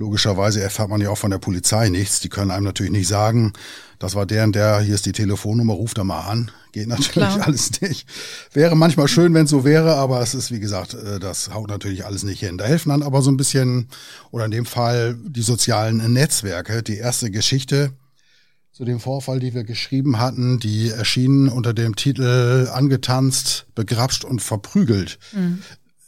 logischerweise 0.00 0.60
erfährt 0.60 0.88
man 0.88 1.00
ja 1.00 1.10
auch 1.10 1.18
von 1.18 1.30
der 1.30 1.38
Polizei 1.38 1.88
nichts. 1.90 2.20
Die 2.20 2.28
können 2.28 2.50
einem 2.50 2.64
natürlich 2.64 2.90
nicht 2.90 3.06
sagen, 3.06 3.52
das 3.98 4.14
war 4.14 4.26
der 4.26 4.44
und 4.44 4.56
der, 4.56 4.80
hier 4.80 4.94
ist 4.94 5.06
die 5.06 5.12
Telefonnummer, 5.12 5.74
ruft 5.74 5.98
da 5.98 6.04
mal 6.04 6.22
an. 6.22 6.50
Geht 6.72 6.88
natürlich 6.88 7.12
Klar. 7.12 7.46
alles 7.46 7.80
nicht. 7.80 8.08
Wäre 8.52 8.76
manchmal 8.76 9.08
schön, 9.08 9.34
wenn 9.34 9.44
es 9.44 9.50
so 9.50 9.64
wäre, 9.64 9.96
aber 9.96 10.22
es 10.22 10.34
ist, 10.34 10.50
wie 10.50 10.60
gesagt, 10.60 10.94
äh, 10.94 11.20
das 11.20 11.52
haut 11.52 11.68
natürlich 11.68 12.04
alles 12.04 12.22
nicht 12.22 12.40
hin. 12.40 12.58
Da 12.58 12.64
helfen 12.64 12.88
dann 12.88 13.02
aber 13.02 13.22
so 13.22 13.30
ein 13.30 13.36
bisschen, 13.36 13.88
oder 14.30 14.46
in 14.46 14.50
dem 14.50 14.66
Fall 14.66 15.16
die 15.22 15.42
sozialen 15.42 16.12
Netzwerke. 16.12 16.82
Die 16.82 16.96
erste 16.96 17.30
Geschichte 17.30 17.92
zu 18.72 18.86
dem 18.86 19.00
Vorfall, 19.00 19.40
die 19.40 19.52
wir 19.52 19.64
geschrieben 19.64 20.18
hatten, 20.18 20.58
die 20.58 20.88
erschien 20.88 21.48
unter 21.48 21.74
dem 21.74 21.96
Titel 21.96 22.70
Angetanzt, 22.72 23.66
begrapscht 23.74 24.24
und 24.24 24.40
verprügelt. 24.40 25.18
Mhm. 25.32 25.58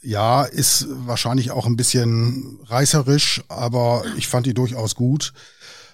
Ja, 0.03 0.43
ist 0.43 0.87
wahrscheinlich 0.89 1.51
auch 1.51 1.65
ein 1.65 1.77
bisschen 1.77 2.59
reißerisch, 2.65 3.41
aber 3.47 4.03
ich 4.17 4.27
fand 4.27 4.45
die 4.45 4.53
durchaus 4.53 4.95
gut 4.95 5.33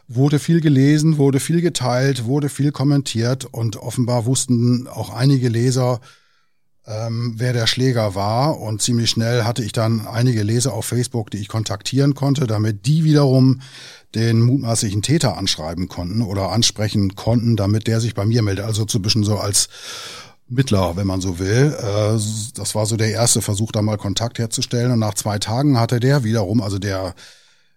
wurde 0.10 0.40
viel 0.40 0.60
gelesen, 0.60 1.18
wurde 1.18 1.40
viel 1.40 1.62
geteilt, 1.62 2.26
wurde 2.26 2.50
viel 2.50 2.72
kommentiert 2.72 3.46
und 3.46 3.78
offenbar 3.78 4.26
wussten 4.26 4.88
auch 4.88 5.12
einige 5.12 5.50
Leser, 5.50 6.02
ähm, 6.88 7.36
wer 7.38 7.54
der 7.54 7.68
Schläger 7.68 8.16
war. 8.16 8.60
Und 8.60 8.82
ziemlich 8.82 9.12
schnell 9.12 9.44
hatte 9.44 9.64
ich 9.64 9.72
dann 9.72 10.08
einige 10.08 10.42
Leser 10.42 10.74
auf 10.74 10.86
Facebook, 10.86 11.30
die 11.30 11.38
ich 11.38 11.48
kontaktieren 11.48 12.16
konnte, 12.16 12.48
damit 12.48 12.88
die 12.88 13.04
wiederum 13.04 13.62
den 14.16 14.42
mutmaßlichen 14.42 15.04
Täter 15.04 15.38
anschreiben 15.38 15.88
konnten 15.88 16.24
oder 16.24 16.50
ansprechen 16.50 17.16
konnten, 17.16 17.56
damit 17.56 17.86
der 17.86 18.02
sich 18.02 18.16
bei 18.16 18.26
mir 18.26 18.42
meldet. 18.42 18.66
Also 18.66 18.88
so 18.90 18.98
ein 18.98 19.24
so 19.24 19.38
als 19.38 19.70
Mittler, 20.50 20.96
wenn 20.96 21.08
man 21.08 21.22
so 21.22 21.40
will. 21.40 21.76
Äh, 21.78 22.20
das 22.56 22.76
war 22.76 22.86
so 22.86 22.98
der 22.98 23.12
erste 23.12 23.42
Versuch, 23.42 23.72
da 23.72 23.82
mal 23.82 23.98
Kontakt 23.98 24.40
herzustellen. 24.40 24.92
Und 24.92 25.00
nach 25.00 25.14
zwei 25.14 25.40
Tagen 25.40 25.80
hatte 25.80 26.00
der 26.00 26.24
wiederum, 26.24 26.62
also 26.62 26.80
der 26.80 27.14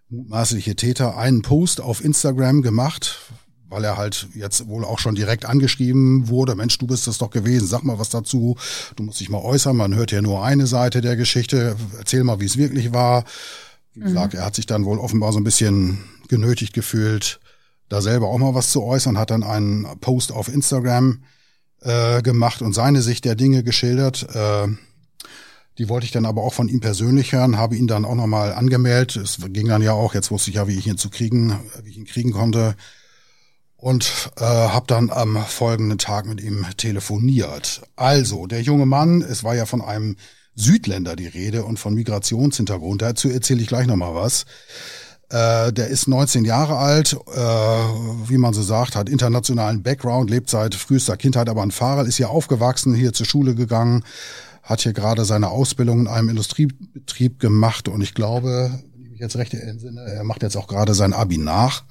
mutmaßliche 0.08 0.76
Täter 0.76 1.16
einen 1.16 1.42
Post 1.42 1.80
auf 1.80 2.04
Instagram 2.04 2.62
gemacht, 2.62 3.20
weil 3.68 3.84
er 3.84 3.96
halt 3.96 4.28
jetzt 4.34 4.68
wohl 4.68 4.84
auch 4.84 4.98
schon 4.98 5.14
direkt 5.14 5.46
angeschrieben 5.46 6.28
wurde, 6.28 6.54
Mensch, 6.54 6.76
du 6.76 6.86
bist 6.86 7.06
das 7.06 7.18
doch 7.18 7.30
gewesen, 7.30 7.66
sag 7.66 7.82
mal 7.82 7.98
was 7.98 8.10
dazu, 8.10 8.56
du 8.96 9.02
musst 9.02 9.20
dich 9.20 9.30
mal 9.30 9.38
äußern, 9.38 9.74
man 9.74 9.94
hört 9.94 10.12
ja 10.12 10.20
nur 10.20 10.44
eine 10.44 10.66
Seite 10.66 11.00
der 11.00 11.16
Geschichte, 11.16 11.76
erzähl 11.98 12.24
mal, 12.24 12.40
wie 12.40 12.44
es 12.44 12.58
wirklich 12.58 12.92
war. 12.92 13.24
Wie 13.94 14.00
mhm. 14.00 14.04
gesagt, 14.04 14.34
er 14.34 14.44
hat 14.44 14.54
sich 14.54 14.66
dann 14.66 14.84
wohl 14.84 14.98
offenbar 14.98 15.32
so 15.32 15.40
ein 15.40 15.44
bisschen 15.44 15.98
genötigt 16.28 16.74
gefühlt, 16.74 17.40
da 17.88 18.02
selber 18.02 18.28
auch 18.28 18.38
mal 18.38 18.54
was 18.54 18.70
zu 18.70 18.82
äußern, 18.82 19.18
hat 19.18 19.30
dann 19.30 19.42
einen 19.42 19.86
Post 20.00 20.32
auf 20.32 20.48
Instagram 20.48 21.22
äh, 21.82 22.22
gemacht 22.22 22.62
und 22.62 22.72
seine 22.72 23.02
Sicht 23.02 23.24
der 23.24 23.34
Dinge 23.34 23.62
geschildert. 23.62 24.26
Äh, 24.34 24.68
die 25.78 25.88
wollte 25.88 26.04
ich 26.04 26.12
dann 26.12 26.26
aber 26.26 26.42
auch 26.42 26.52
von 26.52 26.68
ihm 26.68 26.80
persönlich 26.80 27.32
hören, 27.32 27.56
habe 27.56 27.76
ihn 27.76 27.86
dann 27.86 28.04
auch 28.04 28.14
nochmal 28.14 28.52
angemeldet. 28.52 29.16
Es 29.16 29.38
ging 29.48 29.68
dann 29.68 29.82
ja 29.82 29.92
auch, 29.92 30.14
jetzt 30.14 30.30
wusste 30.30 30.50
ich 30.50 30.56
ja, 30.56 30.68
wie 30.68 30.78
ich 30.78 30.86
ihn 30.86 30.98
zu 30.98 31.08
kriegen, 31.08 31.58
wie 31.82 31.90
ich 31.90 31.96
ihn 31.96 32.04
kriegen 32.04 32.32
konnte. 32.32 32.76
Und 33.76 34.30
äh, 34.36 34.44
habe 34.44 34.86
dann 34.86 35.10
am 35.10 35.44
folgenden 35.44 35.98
Tag 35.98 36.26
mit 36.26 36.40
ihm 36.40 36.64
telefoniert. 36.76 37.82
Also, 37.96 38.46
der 38.46 38.62
junge 38.62 38.86
Mann, 38.86 39.22
es 39.22 39.42
war 39.42 39.56
ja 39.56 39.66
von 39.66 39.80
einem 39.80 40.16
Südländer 40.54 41.16
die 41.16 41.26
Rede 41.26 41.64
und 41.64 41.78
von 41.78 41.94
Migrationshintergrund. 41.94 43.02
Dazu 43.02 43.28
erzähle 43.28 43.62
ich 43.62 43.66
gleich 43.66 43.86
nochmal 43.86 44.14
was. 44.14 44.44
Äh, 45.32 45.72
der 45.72 45.86
ist 45.86 46.08
19 46.08 46.44
Jahre 46.44 46.76
alt, 46.76 47.14
äh, 47.14 47.38
wie 47.38 48.36
man 48.36 48.52
so 48.52 48.60
sagt, 48.60 48.96
hat 48.96 49.08
internationalen 49.08 49.82
Background, 49.82 50.28
lebt 50.28 50.50
seit 50.50 50.74
frühester 50.74 51.16
Kindheit 51.16 51.48
aber 51.48 51.62
ein 51.62 51.70
Fahrer, 51.70 52.04
ist 52.04 52.18
hier 52.18 52.28
aufgewachsen, 52.28 52.94
hier 52.94 53.14
zur 53.14 53.24
Schule 53.24 53.54
gegangen, 53.54 54.04
hat 54.62 54.82
hier 54.82 54.92
gerade 54.92 55.24
seine 55.24 55.48
Ausbildung 55.48 56.00
in 56.00 56.06
einem 56.06 56.28
Industriebetrieb 56.28 57.40
gemacht 57.40 57.88
und 57.88 58.02
ich 58.02 58.12
glaube, 58.12 58.78
wenn 58.92 59.04
ich 59.04 59.10
mich 59.12 59.20
jetzt 59.20 59.36
recht 59.36 59.54
entsinne, 59.54 60.02
er 60.02 60.22
macht 60.22 60.42
jetzt 60.42 60.56
auch 60.56 60.68
gerade 60.68 60.92
sein 60.92 61.14
Abi 61.14 61.38
nach. 61.38 61.84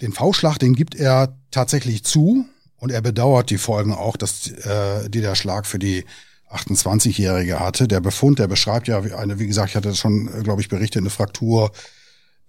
Den 0.00 0.14
V-Schlag, 0.14 0.56
den 0.58 0.72
gibt 0.72 0.94
er 0.94 1.36
tatsächlich 1.50 2.04
zu 2.04 2.46
und 2.78 2.90
er 2.90 3.02
bedauert 3.02 3.50
die 3.50 3.58
Folgen 3.58 3.92
auch, 3.92 4.16
dass 4.16 4.48
äh, 4.48 5.10
die 5.10 5.20
der 5.20 5.34
Schlag 5.34 5.66
für 5.66 5.78
die 5.78 6.06
28-Jährige 6.50 7.60
hatte. 7.60 7.86
Der 7.86 8.00
Befund, 8.00 8.38
der 8.38 8.48
beschreibt 8.48 8.88
ja 8.88 9.02
eine, 9.02 9.38
wie 9.38 9.46
gesagt, 9.46 9.68
ich 9.68 9.76
hatte 9.76 9.90
das 9.90 9.98
schon, 9.98 10.42
glaube 10.42 10.62
ich, 10.62 10.70
berichtet, 10.70 11.02
eine 11.02 11.10
Fraktur 11.10 11.70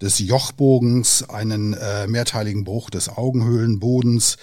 des 0.01 0.19
Jochbogens, 0.19 1.29
einen 1.29 1.73
äh, 1.73 2.07
mehrteiligen 2.07 2.63
Bruch 2.63 2.89
des 2.89 3.09
Augenhöhlenbodens, 3.09 4.37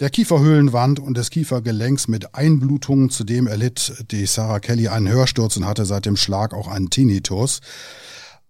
der 0.00 0.10
Kieferhöhlenwand 0.10 1.00
und 1.00 1.16
des 1.16 1.30
Kiefergelenks 1.30 2.06
mit 2.06 2.34
Einblutungen. 2.34 3.10
Zudem 3.10 3.46
erlitt 3.46 4.04
die 4.10 4.26
Sarah 4.26 4.60
Kelly 4.60 4.88
einen 4.88 5.08
Hörsturz 5.08 5.56
und 5.56 5.66
hatte 5.66 5.84
seit 5.84 6.06
dem 6.06 6.16
Schlag 6.16 6.54
auch 6.54 6.68
einen 6.68 6.90
Tinnitus. 6.90 7.60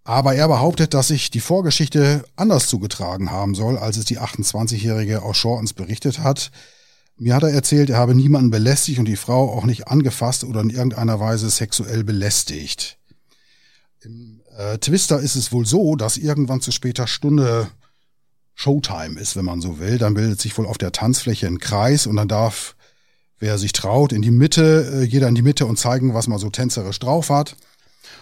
Aber 0.03 0.35
er 0.35 0.47
behauptet, 0.47 0.93
dass 0.93 1.09
sich 1.09 1.31
die 1.31 1.39
Vorgeschichte 1.39 2.23
anders 2.35 2.67
zugetragen 2.67 3.31
haben 3.31 3.55
soll, 3.55 3.77
als 3.77 3.97
es 3.97 4.05
die 4.05 4.19
28-Jährige 4.19 5.23
aus 5.23 5.37
Shortens 5.37 5.73
berichtet 5.73 6.19
hat. 6.19 6.51
Mir 7.17 7.35
hat 7.35 7.43
er 7.43 7.49
erzählt, 7.49 7.89
er 7.89 7.97
habe 7.97 8.15
niemanden 8.15 8.49
belästigt 8.49 8.99
und 8.99 9.05
die 9.05 9.17
Frau 9.17 9.51
auch 9.51 9.65
nicht 9.65 9.87
angefasst 9.87 10.43
oder 10.43 10.61
in 10.61 10.69
irgendeiner 10.69 11.19
Weise 11.19 11.49
sexuell 11.49 12.03
belästigt. 12.03 12.97
Im 14.01 14.41
äh, 14.59 14.77
Twister 14.77 15.19
ist 15.19 15.35
es 15.35 15.51
wohl 15.53 15.65
so, 15.65 15.95
dass 15.95 16.17
irgendwann 16.17 16.59
zu 16.59 16.71
später 16.71 17.07
Stunde 17.07 17.69
Showtime 18.55 19.17
ist, 19.17 19.37
wenn 19.37 19.45
man 19.45 19.61
so 19.61 19.79
will. 19.79 19.97
Dann 19.97 20.15
bildet 20.15 20.41
sich 20.41 20.57
wohl 20.57 20.65
auf 20.65 20.77
der 20.77 20.91
Tanzfläche 20.91 21.47
ein 21.47 21.59
Kreis 21.59 22.05
und 22.07 22.17
dann 22.17 22.27
darf, 22.27 22.75
wer 23.39 23.57
sich 23.57 23.71
traut, 23.71 24.11
in 24.11 24.21
die 24.21 24.31
Mitte, 24.31 25.01
äh, 25.01 25.03
jeder 25.03 25.29
in 25.29 25.35
die 25.35 25.41
Mitte 25.41 25.65
und 25.65 25.79
zeigen, 25.79 26.13
was 26.13 26.27
man 26.27 26.39
so 26.39 26.49
tänzerisch 26.49 26.99
drauf 26.99 27.29
hat. 27.29 27.55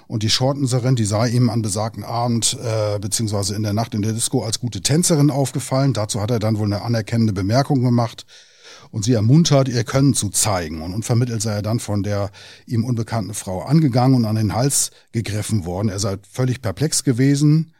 Und 0.06 0.22
die 0.22 0.30
Shortenserin, 0.30 0.96
die 0.96 1.06
sei 1.06 1.30
ihm 1.30 1.50
an 1.50 1.64
besagten 1.64 2.04
Abend 2.04 2.56
äh, 2.64 3.00
beziehungsweise 3.00 3.56
in 3.56 3.64
der 3.64 3.74
Nacht 3.74 3.96
in 3.96 4.04
der 4.04 4.14
Disco 4.14 4.44
als 4.44 4.60
gute 4.60 4.82
Tänzerin 4.82 5.32
aufgefallen. 5.32 5.94
Dazu 5.94 6.22
hat 6.22 6.30
er 6.30 6.40
dann 6.40 6.60
wohl 6.60 6.68
eine 6.68 6.84
anerkennende 6.84 7.34
Bemerkung 7.34 7.82
gemacht 7.82 8.26
und 8.92 9.04
sie 9.04 9.14
ermuntert, 9.14 9.68
ihr 9.68 9.84
Können 9.84 10.14
zu 10.14 10.30
zeigen. 10.30 10.82
Und 10.82 10.94
unvermittelt 10.94 11.42
sei 11.42 11.54
er 11.54 11.62
dann 11.62 11.80
von 11.80 12.04
der 12.04 12.32
ihm 12.66 12.86
unbekannten 12.86 13.34
Frau 13.34 13.62
angegangen 13.62 14.16
und 14.16 14.26
an 14.26 14.36
den 14.36 14.54
Hals 14.54 14.92
gegriffen 15.12 15.66
worden. 15.66 15.90
Er 15.90 16.00
sei 16.00 16.18
völlig 16.30 16.62
perplex 16.62 17.04
gewesen 17.04 17.74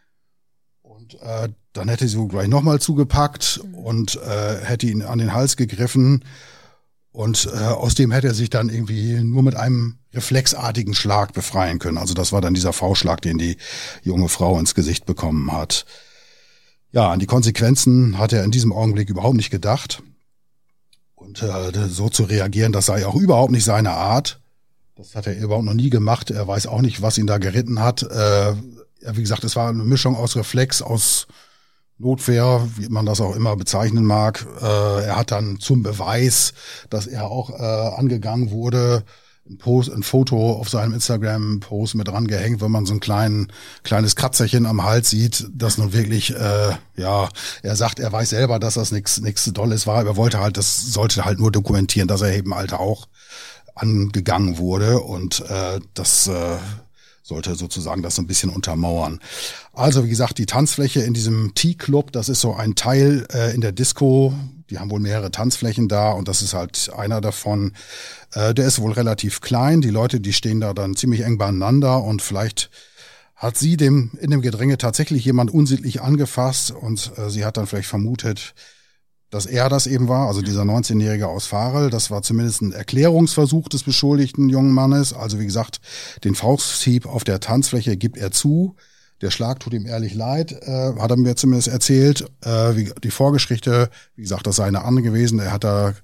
und 0.82 1.14
äh, 1.20 1.48
dann 1.72 1.88
hätte 1.88 2.08
sie 2.08 2.18
wohl 2.18 2.28
gleich 2.28 2.48
nochmal 2.48 2.80
zugepackt 2.80 3.60
und 3.72 4.16
äh, 4.16 4.64
hätte 4.64 4.86
ihn 4.86 5.02
an 5.02 5.18
den 5.18 5.32
Hals 5.32 5.56
gegriffen. 5.56 6.24
Und 7.12 7.48
äh, 7.52 7.64
aus 7.64 7.94
dem 7.94 8.12
hätte 8.12 8.28
er 8.28 8.34
sich 8.34 8.50
dann 8.50 8.68
irgendwie 8.68 9.14
nur 9.22 9.42
mit 9.42 9.56
einem 9.56 9.98
reflexartigen 10.12 10.94
Schlag 10.94 11.32
befreien 11.32 11.78
können. 11.78 11.98
Also 11.98 12.14
das 12.14 12.32
war 12.32 12.40
dann 12.40 12.54
dieser 12.54 12.72
V-Schlag, 12.72 13.20
den 13.22 13.38
die 13.38 13.56
junge 14.02 14.28
Frau 14.28 14.58
ins 14.58 14.74
Gesicht 14.74 15.06
bekommen 15.06 15.52
hat. 15.52 15.84
Ja, 16.90 17.10
an 17.10 17.18
die 17.18 17.26
Konsequenzen 17.26 18.18
hat 18.18 18.32
er 18.32 18.44
in 18.44 18.50
diesem 18.50 18.72
Augenblick 18.72 19.10
überhaupt 19.10 19.36
nicht 19.36 19.50
gedacht. 19.50 20.02
Und 21.18 21.42
äh, 21.42 21.88
so 21.88 22.08
zu 22.08 22.22
reagieren, 22.22 22.72
das 22.72 22.86
sei 22.86 23.04
auch 23.04 23.16
überhaupt 23.16 23.50
nicht 23.50 23.64
seine 23.64 23.90
Art. 23.90 24.40
Das 24.94 25.14
hat 25.14 25.26
er 25.26 25.36
überhaupt 25.36 25.64
noch 25.64 25.74
nie 25.74 25.90
gemacht. 25.90 26.30
Er 26.30 26.46
weiß 26.46 26.68
auch 26.68 26.80
nicht, 26.80 27.02
was 27.02 27.18
ihn 27.18 27.26
da 27.26 27.38
geritten 27.38 27.80
hat. 27.80 28.02
Äh, 28.04 28.54
wie 29.00 29.20
gesagt, 29.20 29.44
es 29.44 29.56
war 29.56 29.68
eine 29.68 29.84
Mischung 29.84 30.16
aus 30.16 30.36
Reflex, 30.36 30.80
aus 30.80 31.26
Notwehr, 31.98 32.68
wie 32.76 32.88
man 32.88 33.06
das 33.06 33.20
auch 33.20 33.34
immer 33.34 33.56
bezeichnen 33.56 34.04
mag. 34.04 34.46
Äh, 34.60 35.06
er 35.06 35.16
hat 35.16 35.32
dann 35.32 35.58
zum 35.58 35.82
Beweis, 35.82 36.54
dass 36.88 37.08
er 37.08 37.30
auch 37.30 37.50
äh, 37.50 37.96
angegangen 37.96 38.52
wurde, 38.52 39.02
ein, 39.48 39.58
Post, 39.58 39.90
ein 39.90 40.02
Foto 40.02 40.52
auf 40.52 40.68
seinem 40.68 40.94
Instagram-Post 40.94 41.94
mit 41.94 42.08
dran 42.08 42.26
gehängt, 42.26 42.60
wenn 42.60 42.70
man 42.70 42.86
so 42.86 42.94
ein 42.94 43.00
klein, 43.00 43.52
kleines 43.82 44.16
Kratzerchen 44.16 44.66
am 44.66 44.84
Hals 44.84 45.10
sieht, 45.10 45.46
das 45.52 45.78
nun 45.78 45.92
wirklich, 45.92 46.34
äh, 46.34 46.72
ja, 46.96 47.28
er 47.62 47.76
sagt, 47.76 47.98
er 47.98 48.12
weiß 48.12 48.30
selber, 48.30 48.58
dass 48.58 48.74
das 48.74 48.92
nichts 48.92 49.20
nichts 49.20 49.44
Dolles 49.52 49.86
war, 49.86 49.98
aber 49.98 50.10
er 50.10 50.16
wollte 50.16 50.40
halt, 50.40 50.56
das 50.56 50.92
sollte 50.92 51.24
halt 51.24 51.38
nur 51.38 51.52
dokumentieren, 51.52 52.08
dass 52.08 52.22
er 52.22 52.34
eben 52.34 52.54
halt 52.54 52.72
auch 52.72 53.08
angegangen 53.74 54.58
wurde 54.58 55.00
und 55.00 55.40
äh, 55.48 55.80
das 55.94 56.26
äh, 56.26 56.56
sollte 57.28 57.54
sozusagen 57.54 58.02
das 58.02 58.16
so 58.16 58.22
ein 58.22 58.26
bisschen 58.26 58.48
untermauern. 58.48 59.20
Also 59.74 60.02
wie 60.04 60.08
gesagt, 60.08 60.38
die 60.38 60.46
Tanzfläche 60.46 61.00
in 61.02 61.12
diesem 61.12 61.54
T-Club, 61.54 62.10
das 62.10 62.30
ist 62.30 62.40
so 62.40 62.54
ein 62.54 62.74
Teil 62.74 63.26
äh, 63.32 63.54
in 63.54 63.60
der 63.60 63.72
Disco. 63.72 64.32
Die 64.70 64.78
haben 64.78 64.90
wohl 64.90 65.00
mehrere 65.00 65.30
Tanzflächen 65.30 65.88
da 65.88 66.10
und 66.12 66.26
das 66.26 66.40
ist 66.40 66.54
halt 66.54 66.90
einer 66.96 67.20
davon. 67.20 67.74
Äh, 68.32 68.54
der 68.54 68.66
ist 68.66 68.80
wohl 68.80 68.92
relativ 68.92 69.42
klein. 69.42 69.82
Die 69.82 69.90
Leute, 69.90 70.20
die 70.20 70.32
stehen 70.32 70.60
da 70.60 70.72
dann 70.72 70.96
ziemlich 70.96 71.20
eng 71.20 71.36
beieinander 71.36 72.02
und 72.02 72.22
vielleicht 72.22 72.70
hat 73.36 73.58
sie 73.58 73.76
dem 73.76 74.10
in 74.20 74.30
dem 74.30 74.40
Gedränge 74.40 74.78
tatsächlich 74.78 75.24
jemand 75.26 75.52
unsittlich 75.52 76.00
angefasst 76.00 76.70
und 76.70 77.12
äh, 77.18 77.28
sie 77.28 77.44
hat 77.44 77.58
dann 77.58 77.66
vielleicht 77.66 77.88
vermutet, 77.88 78.54
dass 79.30 79.46
er 79.46 79.68
das 79.68 79.86
eben 79.86 80.08
war, 80.08 80.26
also 80.26 80.40
dieser 80.40 80.62
19-Jährige 80.62 81.28
aus 81.28 81.46
Farel. 81.46 81.90
Das 81.90 82.10
war 82.10 82.22
zumindest 82.22 82.62
ein 82.62 82.72
Erklärungsversuch 82.72 83.68
des 83.68 83.82
beschuldigten 83.82 84.48
jungen 84.48 84.72
Mannes. 84.72 85.12
Also 85.12 85.38
wie 85.38 85.44
gesagt, 85.44 85.80
den 86.24 86.34
Fausthieb 86.34 87.06
auf 87.06 87.24
der 87.24 87.40
Tanzfläche 87.40 87.96
gibt 87.96 88.16
er 88.16 88.30
zu. 88.30 88.76
Der 89.20 89.30
Schlag 89.30 89.58
tut 89.60 89.74
ihm 89.74 89.84
ehrlich 89.84 90.14
leid, 90.14 90.52
äh, 90.52 90.94
hat 90.98 91.10
er 91.10 91.16
mir 91.16 91.34
zumindest 91.34 91.68
erzählt. 91.68 92.30
Äh, 92.42 92.76
wie, 92.76 92.92
die 93.02 93.10
Vorgeschichte, 93.10 93.90
wie 94.14 94.22
gesagt, 94.22 94.46
das 94.46 94.56
sei 94.56 94.64
eine 94.64 94.84
andere 94.84 95.02
gewesen. 95.02 95.40
Er 95.40 95.52
hat 95.52 95.64
da 95.64 95.94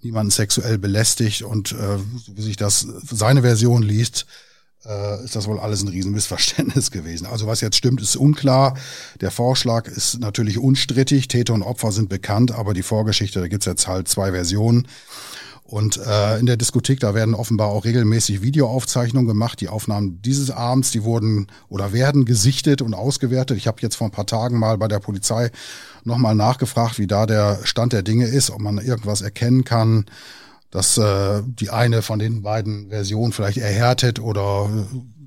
niemanden 0.00 0.30
sexuell 0.30 0.78
belästigt 0.78 1.42
und 1.42 1.72
äh, 1.72 1.98
wie 2.34 2.42
sich 2.42 2.56
das 2.56 2.86
seine 3.10 3.42
Version 3.42 3.82
liest, 3.82 4.26
äh, 4.86 5.24
ist 5.24 5.36
das 5.36 5.46
wohl 5.46 5.60
alles 5.60 5.82
ein 5.82 5.88
Riesenmissverständnis 5.88 6.90
gewesen. 6.92 7.26
Also 7.26 7.46
was 7.46 7.60
jetzt 7.60 7.76
stimmt, 7.76 8.00
ist 8.00 8.16
unklar. 8.16 8.76
Der 9.20 9.30
Vorschlag 9.30 9.88
ist 9.88 10.18
natürlich 10.20 10.58
unstrittig. 10.58 11.28
Täter 11.28 11.54
und 11.54 11.62
Opfer 11.62 11.92
sind 11.92 12.08
bekannt, 12.08 12.52
aber 12.52 12.74
die 12.74 12.82
Vorgeschichte, 12.82 13.40
da 13.40 13.48
gibt's 13.48 13.66
jetzt 13.66 13.86
halt 13.86 14.08
zwei 14.08 14.32
Versionen. 14.32 14.86
Und 15.64 15.96
äh, 15.96 16.38
in 16.38 16.44
der 16.44 16.58
Diskothek, 16.58 17.00
da 17.00 17.14
werden 17.14 17.34
offenbar 17.34 17.68
auch 17.68 17.86
regelmäßig 17.86 18.42
Videoaufzeichnungen 18.42 19.26
gemacht. 19.26 19.58
Die 19.62 19.70
Aufnahmen 19.70 20.20
dieses 20.20 20.50
Abends, 20.50 20.90
die 20.90 21.02
wurden 21.02 21.46
oder 21.70 21.94
werden 21.94 22.26
gesichtet 22.26 22.82
und 22.82 22.92
ausgewertet. 22.92 23.56
Ich 23.56 23.66
habe 23.66 23.78
jetzt 23.80 23.96
vor 23.96 24.06
ein 24.06 24.10
paar 24.10 24.26
Tagen 24.26 24.58
mal 24.58 24.76
bei 24.76 24.86
der 24.86 24.98
Polizei 24.98 25.50
nochmal 26.04 26.34
nachgefragt, 26.34 26.98
wie 26.98 27.06
da 27.06 27.24
der 27.24 27.60
Stand 27.64 27.94
der 27.94 28.02
Dinge 28.02 28.26
ist, 28.26 28.50
ob 28.50 28.60
man 28.60 28.76
irgendwas 28.78 29.22
erkennen 29.22 29.64
kann 29.64 30.04
dass 30.72 30.98
äh, 30.98 31.42
die 31.44 31.70
eine 31.70 32.02
von 32.02 32.18
den 32.18 32.42
beiden 32.42 32.88
Versionen 32.88 33.32
vielleicht 33.32 33.58
erhärtet 33.58 34.18
oder 34.18 34.68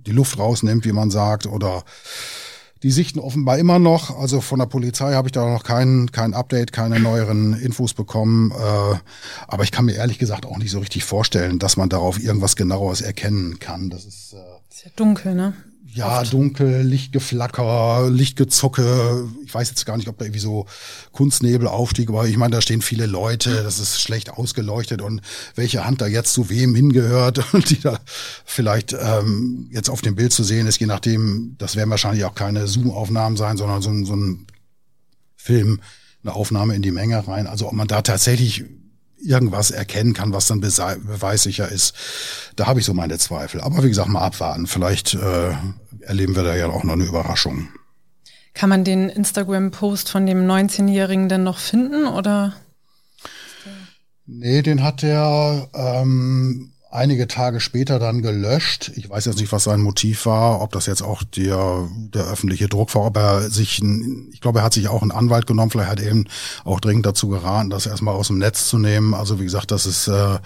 die 0.05 0.11
Luft 0.11 0.37
rausnimmt, 0.37 0.83
wie 0.83 0.91
man 0.91 1.11
sagt, 1.11 1.45
oder 1.45 1.83
die 2.83 2.91
sichten 2.91 3.19
offenbar 3.19 3.57
immer 3.57 3.79
noch. 3.79 4.19
Also 4.19 4.41
von 4.41 4.59
der 4.59 4.65
Polizei 4.65 5.13
habe 5.13 5.27
ich 5.27 5.31
da 5.31 5.47
noch 5.47 5.63
kein, 5.63 6.11
kein 6.11 6.33
Update, 6.33 6.73
keine 6.73 6.99
neueren 6.99 7.53
Infos 7.53 7.93
bekommen. 7.93 8.51
Äh, 8.51 8.95
aber 9.47 9.63
ich 9.63 9.71
kann 9.71 9.85
mir 9.85 9.95
ehrlich 9.95 10.19
gesagt 10.19 10.45
auch 10.45 10.57
nicht 10.57 10.71
so 10.71 10.79
richtig 10.79 11.03
vorstellen, 11.03 11.59
dass 11.59 11.77
man 11.77 11.89
darauf 11.89 12.21
irgendwas 12.21 12.55
genaueres 12.55 13.01
erkennen 13.01 13.59
kann. 13.59 13.89
Das 13.89 14.05
ist, 14.05 14.33
äh, 14.33 14.37
ist 14.69 14.85
ja 14.85 14.91
dunkel, 14.95 15.35
ne? 15.35 15.53
Ja, 15.95 16.19
Oft. 16.19 16.33
dunkel, 16.33 16.81
Lichtgeflacker, 16.81 18.09
Lichtgezucke. 18.09 19.29
Ich 19.45 19.53
weiß 19.53 19.69
jetzt 19.69 19.85
gar 19.85 19.95
nicht, 19.95 20.09
ob 20.09 20.17
da 20.17 20.25
irgendwie 20.25 20.41
so 20.41 20.65
Kunstnebel 21.13 21.69
aufstieg, 21.69 22.09
aber 22.09 22.27
ich 22.27 22.35
meine, 22.35 22.53
da 22.53 22.61
stehen 22.61 22.81
viele 22.81 23.05
Leute, 23.05 23.63
das 23.63 23.79
ist 23.79 24.01
schlecht 24.01 24.29
ausgeleuchtet 24.29 25.01
und 25.01 25.21
welche 25.55 25.85
Hand 25.85 26.01
da 26.01 26.07
jetzt 26.07 26.33
zu 26.33 26.49
wem 26.49 26.75
hingehört 26.75 27.41
und 27.53 27.69
die 27.69 27.79
da 27.79 27.97
vielleicht 28.43 28.91
ähm, 28.91 29.69
jetzt 29.71 29.89
auf 29.89 30.01
dem 30.01 30.15
Bild 30.15 30.33
zu 30.33 30.43
sehen 30.43 30.67
ist, 30.67 30.81
je 30.81 30.85
nachdem, 30.85 31.55
das 31.59 31.77
werden 31.77 31.91
wahrscheinlich 31.91 32.25
auch 32.25 32.35
keine 32.35 32.67
Zoom-Aufnahmen 32.67 33.37
sein, 33.37 33.55
sondern 33.55 33.81
so, 33.81 33.93
so 34.03 34.17
ein 34.17 34.47
Film, 35.37 35.79
eine 36.23 36.33
Aufnahme 36.33 36.75
in 36.75 36.81
die 36.81 36.91
Menge 36.91 37.25
rein. 37.25 37.47
Also 37.47 37.67
ob 37.67 37.73
man 37.73 37.87
da 37.87 38.01
tatsächlich 38.01 38.65
irgendwas 39.25 39.71
erkennen 39.71 40.13
kann, 40.13 40.33
was 40.33 40.47
dann 40.47 40.61
beweissicher 40.61 41.69
ist. 41.69 41.93
Da 42.55 42.67
habe 42.67 42.79
ich 42.79 42.85
so 42.85 42.93
meine 42.93 43.17
Zweifel. 43.17 43.61
Aber 43.61 43.83
wie 43.83 43.89
gesagt, 43.89 44.09
mal 44.09 44.21
abwarten. 44.21 44.67
Vielleicht 44.67 45.13
äh, 45.15 45.53
erleben 46.01 46.35
wir 46.35 46.43
da 46.43 46.55
ja 46.55 46.67
auch 46.67 46.83
noch 46.83 46.93
eine 46.93 47.05
Überraschung. 47.05 47.69
Kann 48.53 48.69
man 48.69 48.83
den 48.83 49.09
Instagram-Post 49.09 50.09
von 50.09 50.25
dem 50.25 50.47
19-Jährigen 50.49 51.27
denn 51.27 51.43
noch 51.43 51.57
finden 51.57 52.05
oder? 52.07 52.53
Nee, 54.25 54.61
den 54.61 54.81
hat 54.81 55.03
er 55.03 55.69
ähm, 55.73 56.71
einige 56.95 57.27
Tage 57.27 57.59
später 57.59 57.99
dann 57.99 58.21
gelöscht. 58.21 58.91
Ich 58.95 59.09
weiß 59.09 59.25
jetzt 59.25 59.39
nicht, 59.39 59.51
was 59.51 59.65
sein 59.65 59.81
Motiv 59.81 60.25
war, 60.25 60.61
ob 60.61 60.71
das 60.71 60.85
jetzt 60.85 61.01
auch 61.01 61.23
der, 61.23 61.87
der 62.13 62.25
öffentliche 62.25 62.67
Druck 62.67 62.95
war, 62.95 63.03
ob 63.03 63.17
er 63.17 63.49
sich, 63.49 63.81
ich 64.31 64.41
glaube, 64.41 64.59
er 64.59 64.65
hat 64.65 64.73
sich 64.73 64.87
auch 64.87 65.01
einen 65.01 65.11
Anwalt 65.11 65.45
genommen, 65.45 65.71
vielleicht 65.71 65.91
hat 65.91 65.99
er 65.99 66.09
eben 66.09 66.25
auch 66.63 66.79
dringend 66.79 67.05
dazu 67.05 67.27
geraten, 67.27 67.69
das 67.69 67.85
erstmal 67.85 68.15
aus 68.15 68.27
dem 68.27 68.39
Netz 68.39 68.67
zu 68.67 68.77
nehmen. 68.77 69.13
Also 69.13 69.39
wie 69.39 69.43
gesagt, 69.43 69.71
das 69.71 69.85
ist, 69.85 70.07
äh, 70.07 70.39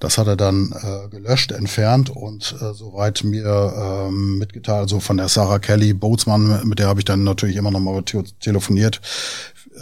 das 0.00 0.18
hat 0.18 0.26
er 0.26 0.36
dann 0.36 0.72
äh, 0.72 1.08
gelöscht, 1.08 1.52
entfernt 1.52 2.10
und 2.10 2.54
äh, 2.60 2.74
soweit 2.74 3.24
mir 3.24 4.08
ähm, 4.08 4.38
mitgeteilt, 4.38 4.80
also 4.80 5.00
von 5.00 5.16
der 5.16 5.28
Sarah 5.28 5.58
Kelly 5.58 5.94
Bootsmann, 5.94 6.66
mit 6.66 6.78
der 6.78 6.88
habe 6.88 7.00
ich 7.00 7.04
dann 7.04 7.24
natürlich 7.24 7.56
immer 7.56 7.70
noch 7.70 7.80
mal 7.80 8.02
telefoniert, 8.02 9.00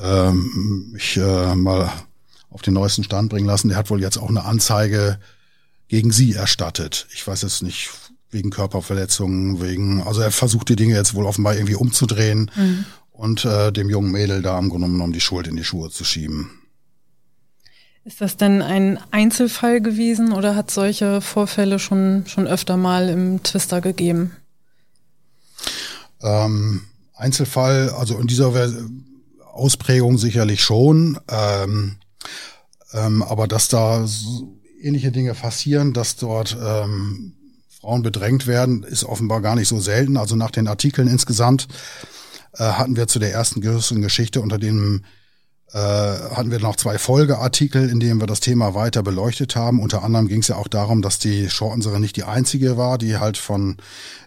ähm, 0.02 0.90
mich 0.92 1.16
äh, 1.16 1.54
mal 1.54 1.90
auf 2.50 2.62
den 2.62 2.74
neuesten 2.74 3.02
Stand 3.04 3.30
bringen 3.30 3.46
lassen. 3.46 3.68
Der 3.68 3.76
hat 3.76 3.90
wohl 3.90 4.00
jetzt 4.00 4.16
auch 4.16 4.28
eine 4.28 4.44
Anzeige 4.44 5.18
gegen 5.88 6.12
sie 6.12 6.34
erstattet. 6.34 7.06
Ich 7.12 7.26
weiß 7.26 7.42
jetzt 7.42 7.62
nicht, 7.62 7.90
wegen 8.30 8.50
Körperverletzungen, 8.50 9.62
wegen, 9.62 10.02
also 10.02 10.20
er 10.20 10.32
versucht 10.32 10.68
die 10.68 10.76
Dinge 10.76 10.94
jetzt 10.94 11.14
wohl 11.14 11.24
offenbar 11.24 11.54
irgendwie 11.54 11.76
umzudrehen 11.76 12.50
mhm. 12.54 12.84
und 13.12 13.44
äh, 13.44 13.72
dem 13.72 13.88
jungen 13.88 14.10
Mädel 14.10 14.42
da 14.42 14.58
im 14.58 14.68
Grunde 14.68 14.88
genommen 14.88 15.12
die 15.12 15.20
Schuld 15.20 15.46
in 15.46 15.56
die 15.56 15.64
Schuhe 15.64 15.90
zu 15.90 16.04
schieben. 16.04 16.50
Ist 18.04 18.20
das 18.20 18.36
denn 18.36 18.60
ein 18.60 18.98
Einzelfall 19.12 19.80
gewesen 19.80 20.32
oder 20.32 20.56
hat 20.56 20.70
solche 20.70 21.22
Vorfälle 21.22 21.78
schon, 21.78 22.24
schon 22.26 22.46
öfter 22.46 22.76
mal 22.76 23.08
im 23.08 23.42
Twister 23.42 23.80
gegeben? 23.80 24.36
Ähm, 26.20 26.82
Einzelfall, 27.14 27.90
also 27.90 28.18
in 28.18 28.26
dieser 28.26 28.52
Ausprägung 29.52 30.18
sicherlich 30.18 30.62
schon. 30.62 31.18
Ähm, 31.28 31.96
ähm, 32.92 33.22
aber 33.22 33.48
dass 33.48 33.68
da 33.68 34.06
so 34.06 34.54
ähnliche 34.84 35.12
Dinge 35.12 35.34
passieren, 35.34 35.92
dass 35.92 36.16
dort 36.16 36.56
ähm, 36.60 37.34
Frauen 37.80 38.02
bedrängt 38.02 38.46
werden, 38.46 38.82
ist 38.82 39.04
offenbar 39.04 39.40
gar 39.40 39.56
nicht 39.56 39.68
so 39.68 39.80
selten. 39.80 40.16
Also 40.16 40.36
nach 40.36 40.50
den 40.50 40.68
Artikeln 40.68 41.08
insgesamt 41.08 41.68
äh, 42.54 42.64
hatten 42.64 42.96
wir 42.96 43.06
zu 43.06 43.18
der 43.18 43.32
ersten 43.32 43.60
größeren 43.60 44.02
Geschichte 44.02 44.40
unter 44.40 44.58
dem 44.58 45.04
äh, 45.72 45.78
hatten 45.78 46.52
wir 46.52 46.60
noch 46.60 46.76
zwei 46.76 46.98
Folgeartikel, 46.98 47.90
in 47.90 47.98
denen 47.98 48.20
wir 48.20 48.28
das 48.28 48.38
Thema 48.38 48.74
weiter 48.74 49.02
beleuchtet 49.02 49.56
haben. 49.56 49.80
Unter 49.80 50.04
anderem 50.04 50.28
ging 50.28 50.38
es 50.40 50.48
ja 50.48 50.56
auch 50.56 50.68
darum, 50.68 51.02
dass 51.02 51.18
die 51.18 51.50
Shortenserin 51.50 52.00
nicht 52.00 52.16
die 52.16 52.22
einzige 52.22 52.76
war, 52.76 52.96
die 52.96 53.18
halt 53.18 53.36
von 53.36 53.76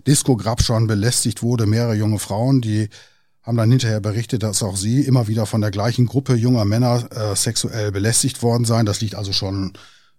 Disco 0.06 0.36
Grab 0.36 0.62
schon 0.62 0.88
belästigt 0.88 1.42
wurde. 1.44 1.66
Mehrere 1.66 1.96
junge 1.96 2.20
Frauen, 2.20 2.60
die 2.60 2.90
haben 3.44 3.56
dann 3.56 3.72
hinterher 3.72 4.02
berichtet, 4.02 4.44
dass 4.44 4.62
auch 4.62 4.76
sie 4.76 5.02
immer 5.04 5.30
wieder 5.30 5.46
von 5.46 5.62
der 5.62 5.72
gleichen 5.72 6.06
Gruppe 6.06 6.36
junger 6.36 6.66
Männer 6.66 7.08
äh, 7.16 7.34
sexuell 7.34 7.94
belästigt 7.94 8.44
worden 8.44 8.66
seien. 8.66 8.86
Das 8.86 9.00
liegt 9.00 9.16
also 9.16 9.32
schon 9.32 9.72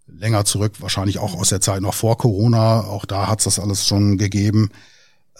länger 0.08 0.44
zurück, 0.44 0.80
wahrscheinlich 0.80 1.18
auch 1.18 1.34
aus 1.34 1.50
der 1.50 1.60
Zeit 1.60 1.82
noch 1.82 1.94
vor 1.94 2.18
Corona. 2.18 2.80
Auch 2.80 3.04
da 3.04 3.28
hat's 3.28 3.44
das 3.44 3.58
alles 3.58 3.86
schon 3.86 4.18
gegeben. 4.18 4.70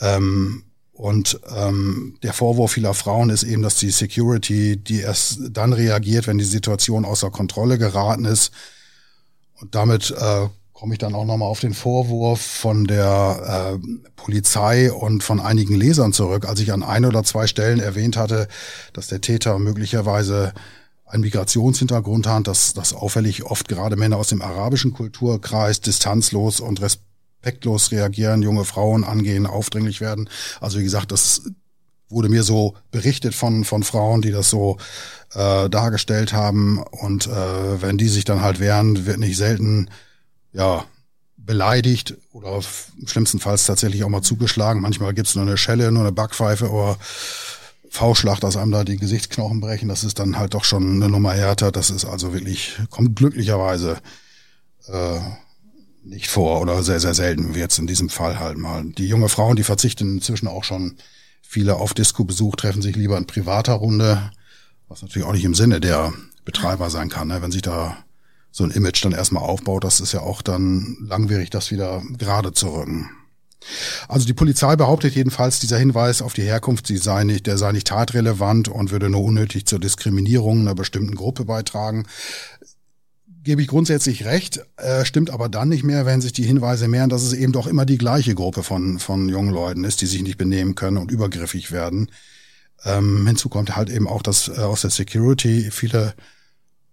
Ähm, 0.01 0.65
und 0.93 1.41
ähm, 1.55 2.19
der 2.25 2.33
Vorwurf 2.33 2.73
vieler 2.73 2.93
Frauen 2.93 3.31
ist 3.31 3.45
eben, 3.45 3.63
dass 3.63 3.77
die 3.77 3.91
Security, 3.91 4.77
die 4.77 5.01
erst 5.01 5.39
dann 5.51 5.73
reagiert, 5.73 6.27
wenn 6.27 6.39
die 6.39 6.45
Situation 6.45 7.05
außer 7.05 7.31
Kontrolle 7.31 7.79
geraten 7.79 8.25
ist. 8.25 8.53
Und 9.61 9.75
damit 9.77 10.11
äh, 10.11 10.49
komme 10.73 10.95
ich 10.95 10.99
dann 10.99 11.15
auch 11.15 11.25
nochmal 11.25 11.49
auf 11.49 11.61
den 11.61 11.75
Vorwurf 11.75 12.41
von 12.41 12.85
der 12.85 13.79
äh, 13.81 13.99
Polizei 14.17 14.93
und 14.93 15.23
von 15.23 15.41
einigen 15.41 15.75
Lesern 15.75 16.13
zurück, 16.13 16.49
als 16.49 16.61
ich 16.61 16.73
an 16.73 16.83
ein 16.83 17.05
oder 17.05 17.25
zwei 17.25 17.47
Stellen 17.47 17.81
erwähnt 17.81 18.17
hatte, 18.17 18.49
dass 18.93 19.09
der 19.09 19.21
Täter 19.21 19.59
möglicherweise 19.59 20.53
einen 21.09 21.23
Migrationshintergrund 21.23 22.27
hat, 22.27 22.47
dass, 22.47 22.75
dass 22.75 22.93
auffällig 22.93 23.45
oft 23.45 23.69
gerade 23.69 23.97
Männer 23.97 24.17
aus 24.17 24.29
dem 24.29 24.43
arabischen 24.43 24.93
Kulturkreis 24.93 25.81
distanzlos 25.81 26.61
und 26.61 26.81
respektlos 26.81 27.09
respektlos 27.39 27.93
reagieren, 27.93 28.43
junge 28.43 28.65
Frauen 28.65 29.05
angehen, 29.05 29.47
aufdringlich 29.47 30.01
werden. 30.01 30.29
Also 30.61 30.79
wie 30.79 30.85
gesagt, 30.85 31.13
das 31.13 31.43
wurde 32.09 32.29
mir 32.29 32.43
so 32.43 32.75
berichtet 32.91 33.35
von, 33.35 33.65
von 33.65 33.83
Frauen, 33.83 34.23
die 34.23 34.31
das 34.31 34.51
so 34.51 34.79
äh, 35.35 35.69
dargestellt 35.69 36.33
haben. 36.33 36.83
Und 36.83 37.27
äh, 37.27 37.83
wenn 37.83 37.99
die 37.99 38.09
sich 38.09 38.25
dann 38.25 38.43
halt 38.43 38.61
wehren, 38.61 39.07
wird 39.07 39.19
nicht 39.19 39.37
selten 39.37 39.91
ja 40.53 40.85
beleidigt 41.37 42.17
oder 42.33 42.61
schlimmstenfalls 43.07 43.67
tatsächlich 43.67 44.05
auch 44.05 44.09
mal 44.09 44.23
zugeschlagen. 44.23 44.81
Manchmal 44.81 45.15
gibt's 45.15 45.35
nur 45.35 45.47
eine 45.47 45.57
Schelle, 45.57 45.93
nur 45.93 46.03
eine 46.03 46.13
Backpfeife 46.13 46.71
oder 46.71 46.99
V-Schlag, 47.91 48.41
dass 48.41 48.57
einem 48.57 48.73
da 48.73 48.85
die 48.85 48.97
Gesichtsknochen 48.97 49.61
brechen. 49.61 49.89
Das 49.89 50.05
ist 50.05 50.19
dann 50.19 50.39
halt 50.39 50.55
doch 50.55 50.65
schon 50.65 50.97
eine 50.97 51.09
Nummer 51.09 51.33
härter. 51.33 51.73
Das 51.73 51.91
ist 51.91 52.05
also 52.05 52.33
wirklich, 52.33 52.79
kommt 52.91 53.17
glücklicherweise 53.17 53.99
äh, 54.89 55.21
nicht 56.05 56.29
vor 56.29 56.61
oder 56.61 56.83
sehr, 56.83 57.01
sehr 57.01 57.15
selten 57.15 57.55
wie 57.55 57.61
jetzt 57.61 57.79
in 57.79 57.87
diesem 57.87 58.09
Fall 58.09 58.39
halt 58.39 58.59
mal. 58.59 58.85
Die 58.85 59.09
junge 59.09 59.29
Frauen, 59.29 59.57
die 59.57 59.65
verzichten 59.65 60.17
inzwischen 60.17 60.49
auch 60.49 60.65
schon 60.65 60.97
viele 61.43 61.77
auf 61.77 61.95
Disco-Besuch, 61.95 62.57
treffen 62.57 62.83
sich 62.83 62.97
lieber 62.97 63.17
in 63.19 63.27
privater 63.27 63.75
Runde, 63.75 64.31
was 64.89 65.03
natürlich 65.03 65.27
auch 65.27 65.33
nicht 65.33 65.45
im 65.45 65.55
Sinne 65.55 65.81
der 65.81 66.13
Betreiber 66.45 66.91
sein 66.91 67.09
kann, 67.09 67.29
ne? 67.29 67.43
wenn 67.43 67.53
sich 67.53 67.63
da 67.63 67.99
so 68.51 68.65
ein 68.65 68.71
Image 68.71 69.05
dann 69.05 69.13
erstmal 69.13 69.43
aufbaut, 69.43 69.85
das 69.85 70.01
ist 70.01 70.13
ja 70.13 70.21
auch 70.21 70.41
dann 70.41 70.97
langwierig, 71.01 71.51
das 71.51 71.71
wieder 71.71 72.03
gerade 72.17 72.53
zu 72.53 72.69
rücken. 72.69 73.11
Also 74.09 74.27
die 74.27 74.35
Polizei 74.35 74.77
behauptet 74.77 75.15
jedenfalls, 75.15 75.61
dieser 75.61 75.79
Hinweis 75.79 76.23
auf 76.23 76.33
die 76.33 76.43
Herkunft, 76.43 76.87
sie 76.87 76.97
sei 76.97 77.25
nicht, 77.25 77.47
der 77.47 77.59
sei 77.59 77.73
nicht 77.73 77.89
tatrelevant 77.89 78.69
und 78.69 78.91
würde 78.91 79.11
nur 79.11 79.23
unnötig 79.25 79.67
zur 79.67 79.79
Diskriminierung 79.79 80.61
einer 80.61 80.75
bestimmten 80.75 81.15
Gruppe 81.15 81.45
beitragen 81.45 82.07
gebe 83.49 83.63
ich 83.63 83.69
grundsätzlich 83.69 84.27
recht, 84.27 84.61
äh, 84.77 85.07
stimmt 85.07 85.31
aber 85.31 85.49
dann 85.49 85.71
nicht 85.71 85.83
mehr, 85.83 86.05
wenn 86.05 86.21
sich 86.21 86.35
die 86.35 86.45
Hinweise 86.45 86.87
mehren, 86.87 87.09
dass 87.09 87.23
es 87.23 87.33
eben 87.33 87.53
doch 87.53 87.67
immer 87.67 87.87
die 87.87 87.97
gleiche 87.97 88.35
Gruppe 88.35 88.63
von, 88.63 88.99
von 88.99 89.27
jungen 89.31 89.55
Leuten 89.55 89.85
ist, 89.85 90.03
die 90.03 90.07
sich 90.07 90.23
nicht 90.23 90.37
benehmen 90.37 90.75
können 90.75 90.99
und 90.99 91.11
übergriffig 91.11 91.73
werden. 91.73 92.11
Ähm, 92.85 93.27
hinzu 93.27 93.49
kommt 93.49 93.75
halt 93.75 93.89
eben 93.89 94.07
auch, 94.07 94.23
dass 94.23 94.49
äh, 94.49 94.61
aus 94.61 94.83
der 94.83 94.91
Security 94.91 95.71
viele 95.71 96.15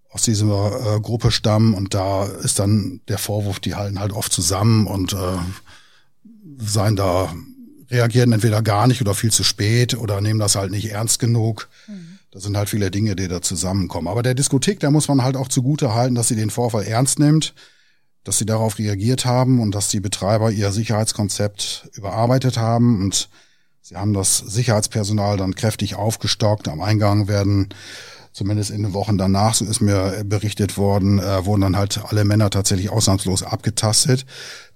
aus 0.09 0.21
dieser 0.21 0.95
äh, 0.95 0.99
Gruppe 1.01 1.29
stammen 1.29 1.73
und 1.73 1.93
da 1.93 2.23
ist 2.23 2.57
dann 2.59 3.01
der 3.09 3.17
Vorwurf, 3.17 3.59
die 3.59 3.75
halten 3.75 3.99
halt 3.99 4.13
oft 4.13 4.31
zusammen 4.31 4.87
und 4.87 5.11
äh, 5.11 5.17
seien 6.57 6.95
da, 6.95 7.33
reagieren 7.89 8.31
entweder 8.31 8.61
gar 8.61 8.87
nicht 8.87 9.01
oder 9.01 9.13
viel 9.13 9.31
zu 9.31 9.43
spät 9.43 9.97
oder 9.97 10.21
nehmen 10.21 10.39
das 10.39 10.55
halt 10.55 10.71
nicht 10.71 10.91
ernst 10.91 11.19
genug. 11.19 11.69
Mhm. 11.87 12.19
Das 12.31 12.43
sind 12.43 12.57
halt 12.57 12.69
viele 12.69 12.91
Dinge, 12.91 13.15
die 13.15 13.27
da 13.27 13.41
zusammenkommen. 13.41 14.07
Aber 14.07 14.23
der 14.23 14.33
Diskothek, 14.33 14.79
da 14.79 14.91
muss 14.91 15.07
man 15.07 15.23
halt 15.23 15.37
auch 15.37 15.47
zugute 15.47 15.93
halten, 15.93 16.15
dass 16.15 16.27
sie 16.27 16.35
den 16.35 16.49
Vorfall 16.49 16.83
ernst 16.83 17.19
nimmt, 17.19 17.53
dass 18.23 18.37
sie 18.37 18.45
darauf 18.45 18.77
reagiert 18.77 19.25
haben 19.25 19.61
und 19.61 19.73
dass 19.73 19.89
die 19.89 19.99
Betreiber 19.99 20.51
ihr 20.51 20.71
Sicherheitskonzept 20.71 21.89
überarbeitet 21.93 22.57
haben 22.57 23.01
und 23.03 23.29
sie 23.81 23.95
haben 23.95 24.13
das 24.13 24.39
Sicherheitspersonal 24.39 25.37
dann 25.37 25.55
kräftig 25.55 25.95
aufgestockt. 25.95 26.67
Am 26.67 26.81
Eingang 26.81 27.27
werden 27.27 27.69
zumindest 28.33 28.71
in 28.71 28.83
den 28.83 28.93
Wochen 28.93 29.17
danach, 29.17 29.53
so 29.53 29.63
ist 29.63 29.79
mir 29.79 30.23
berichtet 30.25 30.77
worden, 30.77 31.19
äh, 31.19 31.45
wurden 31.45 31.61
dann 31.61 31.77
halt 31.77 32.01
alle 32.03 32.25
Männer 32.25 32.49
tatsächlich 32.49 32.89
ausnahmslos 32.89 33.43
abgetastet. 33.43 34.25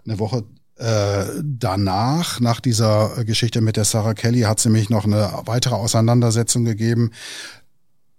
Eine 0.06 0.18
Woche 0.20 0.46
äh, 0.80 1.26
danach, 1.44 2.40
nach 2.40 2.62
dieser 2.62 3.26
Geschichte 3.26 3.60
mit 3.60 3.76
der 3.76 3.84
Sarah 3.84 4.14
Kelly, 4.14 4.42
hat 4.42 4.60
sie 4.60 4.70
mich 4.70 4.90
noch 4.90 5.06
eine 5.06 5.30
weitere 5.46 5.76
Auseinandersetzung 5.76 6.64
gegeben. 6.64 7.12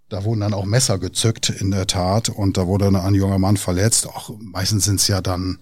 Da 0.09 0.23
wurden 0.23 0.41
dann 0.41 0.53
auch 0.53 0.65
Messer 0.65 0.99
gezückt 0.99 1.49
in 1.49 1.71
der 1.71 1.87
Tat 1.87 2.29
und 2.29 2.57
da 2.57 2.67
wurde 2.67 2.87
ein 2.87 3.15
junger 3.15 3.39
Mann 3.39 3.57
verletzt. 3.57 4.07
Auch 4.07 4.31
meistens 4.39 4.85
sind 4.85 4.99
es 4.99 5.07
ja 5.07 5.21
dann 5.21 5.59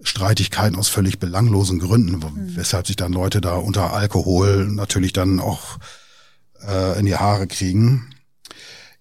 Streitigkeiten 0.00 0.76
aus 0.76 0.88
völlig 0.88 1.18
belanglosen 1.18 1.78
Gründen, 1.78 2.16
mhm. 2.16 2.56
weshalb 2.56 2.86
sich 2.86 2.96
dann 2.96 3.12
Leute 3.12 3.40
da 3.40 3.56
unter 3.56 3.92
Alkohol 3.92 4.68
natürlich 4.68 5.12
dann 5.12 5.40
auch 5.40 5.78
äh, 6.66 6.98
in 6.98 7.06
die 7.06 7.16
Haare 7.16 7.46
kriegen. 7.46 8.13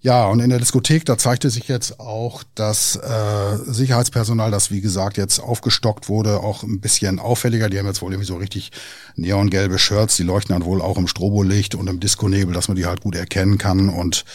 Ja, 0.04 0.26
und 0.26 0.42
in 0.42 0.50
der 0.50 0.60
Diskothek, 0.60 1.06
da 1.06 1.18
zeigte 1.18 1.50
sich 1.50 1.70
jetzt 1.70 2.02
auch, 2.02 2.44
dass 2.56 2.98
äh, 2.98 3.56
Sicherheitspersonal, 3.66 4.52
das 4.52 4.70
wie 4.70 4.82
gesagt 4.82 5.16
jetzt 5.16 5.40
aufgestockt 5.40 6.10
wurde, 6.10 6.42
auch 6.42 6.64
ein 6.64 6.82
bisschen 6.82 7.20
auffälliger. 7.20 7.70
Die 7.70 7.80
haben 7.80 7.86
jetzt 7.86 8.02
wohl 8.02 8.12
irgendwie 8.12 8.28
so 8.28 8.36
richtig 8.36 8.74
neongelbe 9.16 9.80
Shirts, 9.80 10.18
die 10.18 10.24
leuchten 10.24 10.54
dann 10.54 10.66
wohl 10.66 10.82
auch 10.82 10.98
im 10.98 11.08
Strobolicht 11.08 11.74
und 11.74 11.88
im 11.88 12.02
Disco-Nebel, 12.02 12.54
dass 12.54 12.68
man 12.68 12.76
die 12.76 12.86
halt 12.86 13.00
gut 13.00 13.16
erkennen 13.16 13.58
kann. 13.58 13.88
Und 13.88 14.26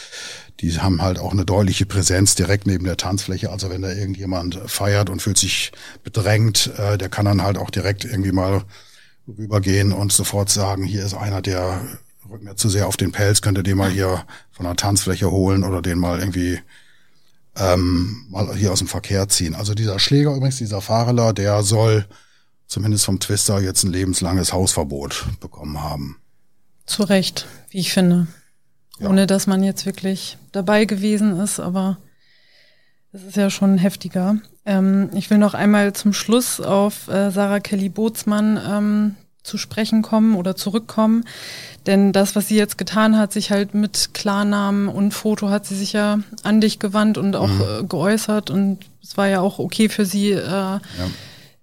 die 0.59 0.75
haben 0.79 1.03
halt 1.03 1.19
auch 1.19 1.33
eine 1.33 1.45
deutliche 1.45 1.85
Präsenz 1.85 2.33
direkt 2.33 2.65
neben 2.65 2.85
der 2.85 2.97
Tanzfläche. 2.97 3.51
Also 3.51 3.69
wenn 3.69 3.83
da 3.83 3.91
irgendjemand 3.91 4.59
feiert 4.65 5.11
und 5.11 5.21
fühlt 5.21 5.37
sich 5.37 5.71
bedrängt, 6.03 6.71
äh, 6.79 6.97
der 6.97 7.09
kann 7.09 7.25
dann 7.25 7.43
halt 7.43 7.59
auch 7.59 7.69
direkt 7.69 8.05
irgendwie 8.05 8.31
mal 8.31 8.63
rübergehen 9.27 9.93
und 9.93 10.11
sofort 10.11 10.49
sagen, 10.49 10.83
hier 10.83 11.05
ist 11.05 11.13
einer, 11.13 11.43
der 11.43 11.79
rückt 12.29 12.43
mir 12.43 12.55
zu 12.55 12.69
sehr 12.69 12.87
auf 12.87 12.97
den 12.97 13.11
Pelz, 13.11 13.41
könnte 13.41 13.63
den 13.63 13.77
mal 13.77 13.89
hier 13.89 14.25
von 14.51 14.65
der 14.65 14.75
Tanzfläche 14.75 15.31
holen 15.31 15.63
oder 15.63 15.81
den 15.81 15.99
mal 15.99 16.19
irgendwie 16.19 16.59
ähm, 17.55 18.25
mal 18.29 18.55
hier 18.55 18.71
aus 18.71 18.79
dem 18.79 18.87
Verkehr 18.87 19.27
ziehen. 19.27 19.55
Also 19.55 19.73
dieser 19.73 19.99
Schläger 19.99 20.35
übrigens, 20.35 20.57
dieser 20.57 20.81
Fahrler, 20.81 21.33
der 21.33 21.63
soll 21.63 22.05
zumindest 22.67 23.05
vom 23.05 23.19
Twister 23.19 23.59
jetzt 23.59 23.83
ein 23.83 23.91
lebenslanges 23.91 24.53
Hausverbot 24.53 25.25
bekommen 25.39 25.81
haben. 25.81 26.17
Zu 26.85 27.03
Recht, 27.03 27.47
wie 27.69 27.79
ich 27.79 27.91
finde. 27.91 28.27
Ja. 28.99 29.09
Ohne 29.09 29.27
dass 29.27 29.47
man 29.47 29.63
jetzt 29.63 29.85
wirklich 29.85 30.37
dabei 30.51 30.85
gewesen 30.85 31.39
ist, 31.39 31.59
aber 31.59 31.97
es 33.11 33.23
ist 33.23 33.37
ja 33.37 33.49
schon 33.49 33.77
heftiger. 33.77 34.37
Ähm, 34.65 35.09
ich 35.13 35.29
will 35.29 35.37
noch 35.37 35.53
einmal 35.53 35.93
zum 35.93 36.13
Schluss 36.13 36.59
auf 36.61 37.07
äh, 37.07 37.31
Sarah 37.31 37.59
Kelly 37.59 37.89
Bootsmann 37.89 38.59
ähm, 38.63 39.15
zu 39.49 39.57
sprechen 39.57 40.01
kommen 40.01 40.35
oder 40.35 40.55
zurückkommen. 40.55 41.25
Denn 41.85 42.13
das, 42.13 42.35
was 42.35 42.47
sie 42.47 42.55
jetzt 42.55 42.77
getan 42.77 43.17
hat, 43.17 43.33
sich 43.33 43.51
halt 43.51 43.73
mit 43.73 44.13
Klarnamen 44.13 44.87
und 44.87 45.11
Foto 45.11 45.49
hat 45.49 45.65
sie 45.65 45.75
sich 45.75 45.93
ja 45.93 46.19
an 46.43 46.61
dich 46.61 46.79
gewandt 46.79 47.17
und 47.17 47.35
auch 47.35 47.49
mhm. 47.49 47.61
äh, 47.61 47.83
geäußert. 47.83 48.51
Und 48.51 48.79
es 49.01 49.17
war 49.17 49.27
ja 49.27 49.41
auch 49.41 49.59
okay 49.59 49.89
für 49.89 50.05
sie, 50.05 50.31
äh, 50.31 50.39
ja. 50.39 50.81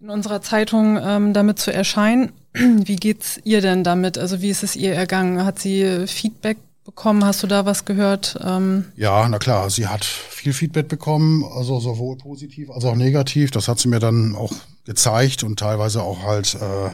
in 0.01 0.11
unserer 0.11 0.43
Zeitung 0.43 0.99
ähm, 1.01 1.33
damit 1.33 1.59
zu 1.59 1.73
erscheinen. 1.73 2.33
Wie 2.53 2.97
geht's 2.97 3.39
ihr 3.45 3.61
denn 3.61 3.85
damit? 3.85 4.19
Also 4.19 4.41
wie 4.41 4.49
ist 4.49 4.63
es 4.63 4.77
ihr 4.77 4.95
ergangen? 4.95 5.45
Hat 5.45 5.59
sie 5.59 6.07
Feedback 6.07 6.57
bekommen? 6.85 7.25
Hast 7.25 7.43
du 7.43 7.47
da 7.47 7.67
was 7.67 7.85
gehört? 7.85 8.39
Ähm 8.43 8.87
ja, 8.97 9.29
na 9.29 9.39
klar, 9.39 9.69
sie 9.69 9.87
hat 9.87 10.05
viel 10.05 10.55
Feedback 10.55 10.89
bekommen, 10.89 11.45
also 11.45 11.79
sowohl 11.81 12.17
positiv 12.17 12.71
als 12.71 12.85
auch 12.85 12.95
negativ. 12.95 13.51
Das 13.51 13.69
hat 13.69 13.79
sie 13.79 13.89
mir 13.89 13.99
dann 13.99 14.35
auch 14.35 14.53
gezeigt 14.87 15.43
und 15.43 15.59
teilweise 15.59 16.03
auch 16.03 16.23
halt 16.23 16.55
äh, 16.55 16.91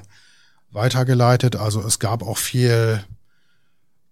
weitergeleitet. 0.73 1.57
Also 1.57 1.81
es 1.81 1.99
gab 1.99 2.23
auch 2.23 2.39
viel 2.39 3.05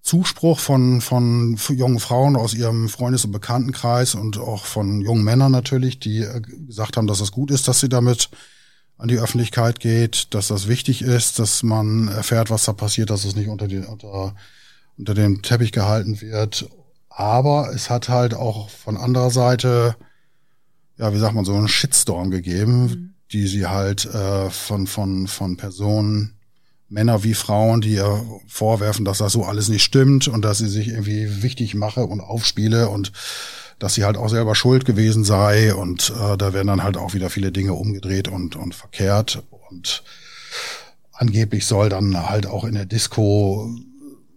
Zuspruch 0.03 0.59
von, 0.59 1.01
von 1.01 1.59
jungen 1.69 2.01
Frauen 2.01 2.37
aus 2.37 2.55
ihrem 2.55 2.89
Freundes- 2.89 3.25
und 3.25 3.33
Bekanntenkreis 3.33 4.15
und 4.15 4.39
auch 4.39 4.65
von 4.65 5.01
jungen 5.01 5.25
Männern 5.25 5.53
natürlich, 5.53 5.99
die 5.99 6.23
äh, 6.23 6.41
gesagt 6.41 6.97
haben, 6.97 7.07
dass 7.07 7.21
es 7.21 7.33
gut 7.33 7.51
ist, 7.51 7.69
dass 7.69 7.81
sie 7.81 7.89
damit 7.89 8.31
an 8.97 9.09
die 9.09 9.19
Öffentlichkeit 9.19 9.81
geht, 9.81 10.35
dass 10.35 10.49
das 10.49 10.69
wichtig 10.69 11.03
ist, 11.03 11.39
dass 11.39 11.63
man 11.63 12.09
erfährt, 12.09 12.51
was 12.51 12.65
da 12.65 12.73
passiert, 12.73 13.11
dass 13.11 13.25
es 13.25 13.35
nicht 13.35 13.49
unter, 13.49 13.67
die, 13.67 13.79
unter 13.79 14.35
unter 15.01 15.15
dem 15.15 15.43
Teppich 15.43 15.73
gehalten 15.73 16.21
wird. 16.21 16.69
Aber 17.09 17.73
es 17.75 17.91
hat 17.91 18.09
halt 18.09 18.35
auch 18.35 18.69
von 18.69 18.97
anderer 18.97 19.31
Seite, 19.31 19.97
ja, 20.99 21.13
wie 21.13 21.19
sagt 21.19 21.35
man, 21.35 21.47
so 21.47 21.55
einen 21.55 21.69
Shitstorm 21.69 22.31
gegeben, 22.31 22.83
mhm. 22.83 23.15
die 23.33 23.47
sie 23.47 23.67
halt 23.67 24.05
äh, 24.05 24.51
von, 24.51 24.87
von, 24.87 25.27
von 25.27 25.57
Personen, 25.57 26.35
Männer 26.91 27.23
wie 27.23 27.35
Frauen, 27.35 27.81
die 27.81 27.95
ihr 27.95 28.25
vorwerfen, 28.47 29.05
dass 29.05 29.19
das 29.19 29.33
so 29.33 29.45
alles 29.45 29.69
nicht 29.69 29.83
stimmt 29.83 30.29
und 30.29 30.43
dass 30.43 30.59
sie 30.59 30.69
sich 30.69 30.89
irgendwie 30.89 31.43
wichtig 31.43 31.75
mache 31.75 32.05
und 32.05 32.21
aufspiele 32.21 32.89
und 32.89 33.13
dass 33.79 33.95
sie 33.95 34.05
halt 34.05 34.17
auch 34.17 34.29
selber 34.29 34.55
schuld 34.55 34.85
gewesen 34.85 35.25
sei 35.25 35.75
und 35.75 36.13
äh, 36.21 36.37
da 36.37 36.53
werden 36.53 36.67
dann 36.67 36.83
halt 36.83 36.97
auch 36.97 37.15
wieder 37.15 37.31
viele 37.31 37.53
Dinge 37.53 37.75
umgedreht 37.75 38.29
und, 38.29 38.57
und 38.57 38.75
verkehrt 38.75 39.43
und 39.71 40.03
angeblich 41.13 41.65
soll 41.65 41.89
dann 41.89 42.29
halt 42.29 42.47
auch 42.47 42.65
in 42.65 42.75
der 42.75 42.87
Disco 42.87 43.71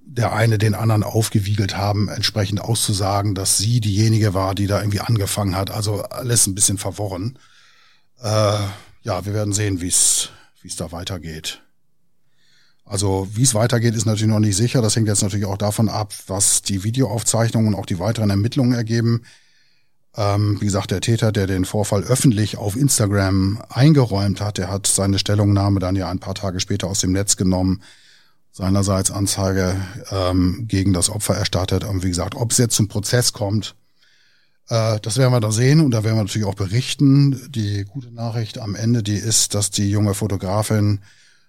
der 0.06 0.32
eine 0.32 0.60
den 0.60 0.76
anderen 0.76 1.02
aufgewiegelt 1.02 1.76
haben, 1.76 2.08
entsprechend 2.08 2.62
auszusagen, 2.62 3.34
dass 3.34 3.58
sie 3.58 3.82
diejenige 3.82 4.36
war, 4.36 4.54
die 4.54 4.68
da 4.68 4.80
irgendwie 4.80 5.00
angefangen 5.00 5.56
hat. 5.56 5.72
Also 5.72 6.04
alles 6.04 6.46
ein 6.46 6.54
bisschen 6.54 6.78
verworren. 6.78 7.40
Äh, 8.22 8.60
ja, 9.02 9.26
wir 9.26 9.34
werden 9.34 9.54
sehen, 9.54 9.82
wie 9.82 9.88
es 9.88 10.30
wie 10.62 10.68
es 10.68 10.76
da 10.76 10.92
weitergeht. 10.92 11.63
Also 12.86 13.28
wie 13.34 13.44
es 13.44 13.54
weitergeht, 13.56 13.96
ist 13.96 14.06
natürlich 14.06 14.32
noch 14.32 14.40
nicht 14.40 14.56
sicher. 14.56 14.82
Das 14.82 14.96
hängt 14.96 15.08
jetzt 15.08 15.24
natürlich 15.24 15.46
auch 15.46 15.58
davon 15.58 15.90
ab, 15.90 16.14
was 16.28 16.62
die 16.62 16.84
Videoaufzeichnungen 16.84 17.74
und 17.74 17.80
auch 17.80 17.86
die 17.86 18.00
weiteren 18.00 18.30
Ermittlungen 18.30 18.74
ergeben. 18.74 19.24
Ähm, 20.16 20.58
wie 20.60 20.66
gesagt, 20.66 20.92
der 20.92 21.02
Täter, 21.02 21.32
der 21.32 21.48
den 21.48 21.66
Vorfall 21.66 22.04
öffentlich 22.04 22.58
auf 22.58 22.76
Instagram 22.76 23.64
eingeräumt 23.70 24.42
hat, 24.42 24.58
der 24.58 24.70
hat 24.70 24.86
seine 24.86 25.18
Stellungnahme 25.18 25.80
dann 25.80 25.96
ja 25.96 26.10
ein 26.10 26.20
paar 26.20 26.36
Tage 26.36 26.60
später 26.60 26.88
aus 26.88 27.00
dem 27.00 27.14
Netz 27.14 27.36
genommen 27.36 27.82
seinerseits 28.54 29.10
Anzeige 29.10 29.76
ähm, 30.12 30.66
gegen 30.68 30.94
das 30.94 31.10
Opfer 31.10 31.36
erstattet. 31.36 31.84
Und 31.84 32.04
wie 32.04 32.10
gesagt, 32.10 32.36
ob 32.36 32.52
es 32.52 32.60
jetzt 32.60 32.76
zum 32.76 32.88
Prozess 32.88 33.34
kommt, 33.34 33.76
äh, 34.70 35.00
das 35.02 35.18
werden 35.18 35.34
wir 35.34 35.40
da 35.40 35.52
sehen 35.52 35.82
und 35.82 35.92
da 35.92 36.04
werden 36.04 36.18
wir 36.18 36.24
natürlich 36.24 36.48
auch 36.48 36.54
berichten. 36.54 37.52
Die 37.52 37.84
gute 37.84 38.12
Nachricht 38.12 38.60
am 38.60 38.76
Ende, 38.76 39.02
die 39.02 39.16
ist, 39.16 39.56
dass 39.56 39.72
die 39.72 39.90
junge 39.90 40.14
Fotografin, 40.14 41.00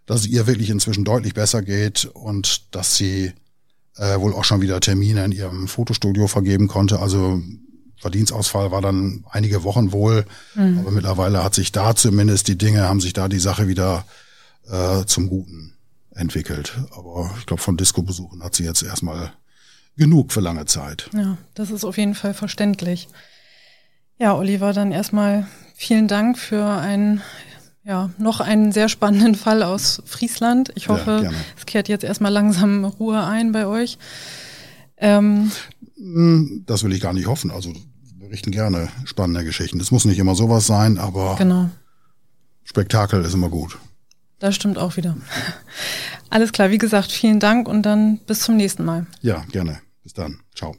dass 0.07 0.21
es 0.21 0.27
ihr 0.27 0.47
wirklich 0.47 0.71
inzwischen 0.71 1.05
deutlich 1.05 1.35
besser 1.35 1.63
geht 1.63 2.05
und 2.07 2.75
dass 2.75 2.97
sie 2.97 3.33
äh, 3.97 4.19
wohl 4.19 4.35
auch 4.35 4.45
schon 4.45 4.61
wieder 4.61 4.81
Termine 4.81 5.25
in 5.25 5.33
ihrem 5.33 5.69
Fotostudio 5.69 6.27
vergeben 6.27 6.69
konnte. 6.69 6.99
Also 7.01 7.41
Verdienstausfall 7.97 8.71
war 8.71 8.83
dann 8.83 9.25
einige 9.31 9.65
Wochen 9.65 9.93
wohl, 9.93 10.27
mhm. 10.55 10.81
aber 10.81 10.91
mittlerweile 10.91 11.43
hat 11.43 11.55
sich 11.55 11.73
da 11.73 11.97
zumindest 11.97 12.49
die 12.49 12.59
Dinge, 12.59 12.83
haben 12.83 13.01
sich 13.01 13.13
da 13.13 13.29
die 13.29 13.39
Sache 13.39 13.69
wieder 13.69 14.05
äh, 14.69 15.05
zum 15.07 15.29
Guten 15.29 15.75
entwickelt. 16.15 16.77
Aber 16.97 17.35
ich 17.39 17.47
glaube, 17.47 17.63
von 17.63 17.77
Disco-Besuchen 17.77 18.43
hat 18.43 18.55
sie 18.55 18.65
jetzt 18.65 18.83
erstmal 18.83 19.33
genug 19.97 20.33
für 20.33 20.41
lange 20.41 20.67
Zeit. 20.67 21.09
Ja, 21.15 21.39
das 21.55 21.71
ist 21.71 21.85
auf 21.85 21.97
jeden 21.97 22.15
Fall 22.15 22.35
verständlich. 22.35 23.09
Ja, 24.19 24.37
Oliver, 24.37 24.73
dann 24.73 24.93
erstmal 24.93 25.47
vielen 25.75 26.09
Dank 26.09 26.39
für 26.39 26.65
einen, 26.65 27.21
ja, 27.85 28.11
noch 28.19 28.41
einen 28.41 28.73
sehr 28.73 28.89
spannenden 28.89 29.35
Fall 29.35 29.63
aus 29.63 30.03
Friesland. 30.07 30.73
Ich 30.75 30.89
hoffe, 30.89 31.21
ja, 31.25 31.31
es 31.57 31.67
kehrt 31.67 31.89
jetzt 31.89 32.05
erstmal 32.05 32.33
langsam 32.33 32.85
Ruhe 32.85 33.23
ein 33.23 33.53
bei 33.53 33.67
euch. 33.67 33.99
Ähm, 34.97 35.53
hm, 35.97 36.65
das 36.67 36.83
will 36.83 36.93
ich 36.93 37.01
gar 37.01 37.13
nicht 37.13 37.27
hoffen. 37.27 37.51
Also 37.51 37.73
wir 37.73 38.29
berichten 38.29 38.51
gerne 38.51 38.89
spannende 39.05 39.45
Geschichten. 39.45 39.81
Es 39.81 39.91
muss 39.91 40.05
nicht 40.05 40.19
immer 40.19 40.35
sowas 40.35 40.67
sein, 40.67 40.99
aber 40.99 41.37
genau. 41.37 41.71
Spektakel 42.65 43.23
ist 43.25 43.35
immer 43.35 43.51
gut. 43.51 43.79
Das 44.39 44.55
stimmt 44.55 44.79
auch 44.79 44.97
wieder. 44.97 45.17
Alles 46.31 46.53
klar, 46.53 46.71
wie 46.71 46.79
gesagt, 46.79 47.13
vielen 47.13 47.39
Dank 47.39 47.69
und 47.69 47.83
dann 47.83 48.19
bis 48.27 48.41
zum 48.41 48.57
nächsten 48.57 48.85
Mal. 48.85 49.07
Ja, 49.21 49.45
gerne. 49.53 49.81
Bis 50.03 50.15
dann. 50.15 50.41
Ciao. 50.55 50.75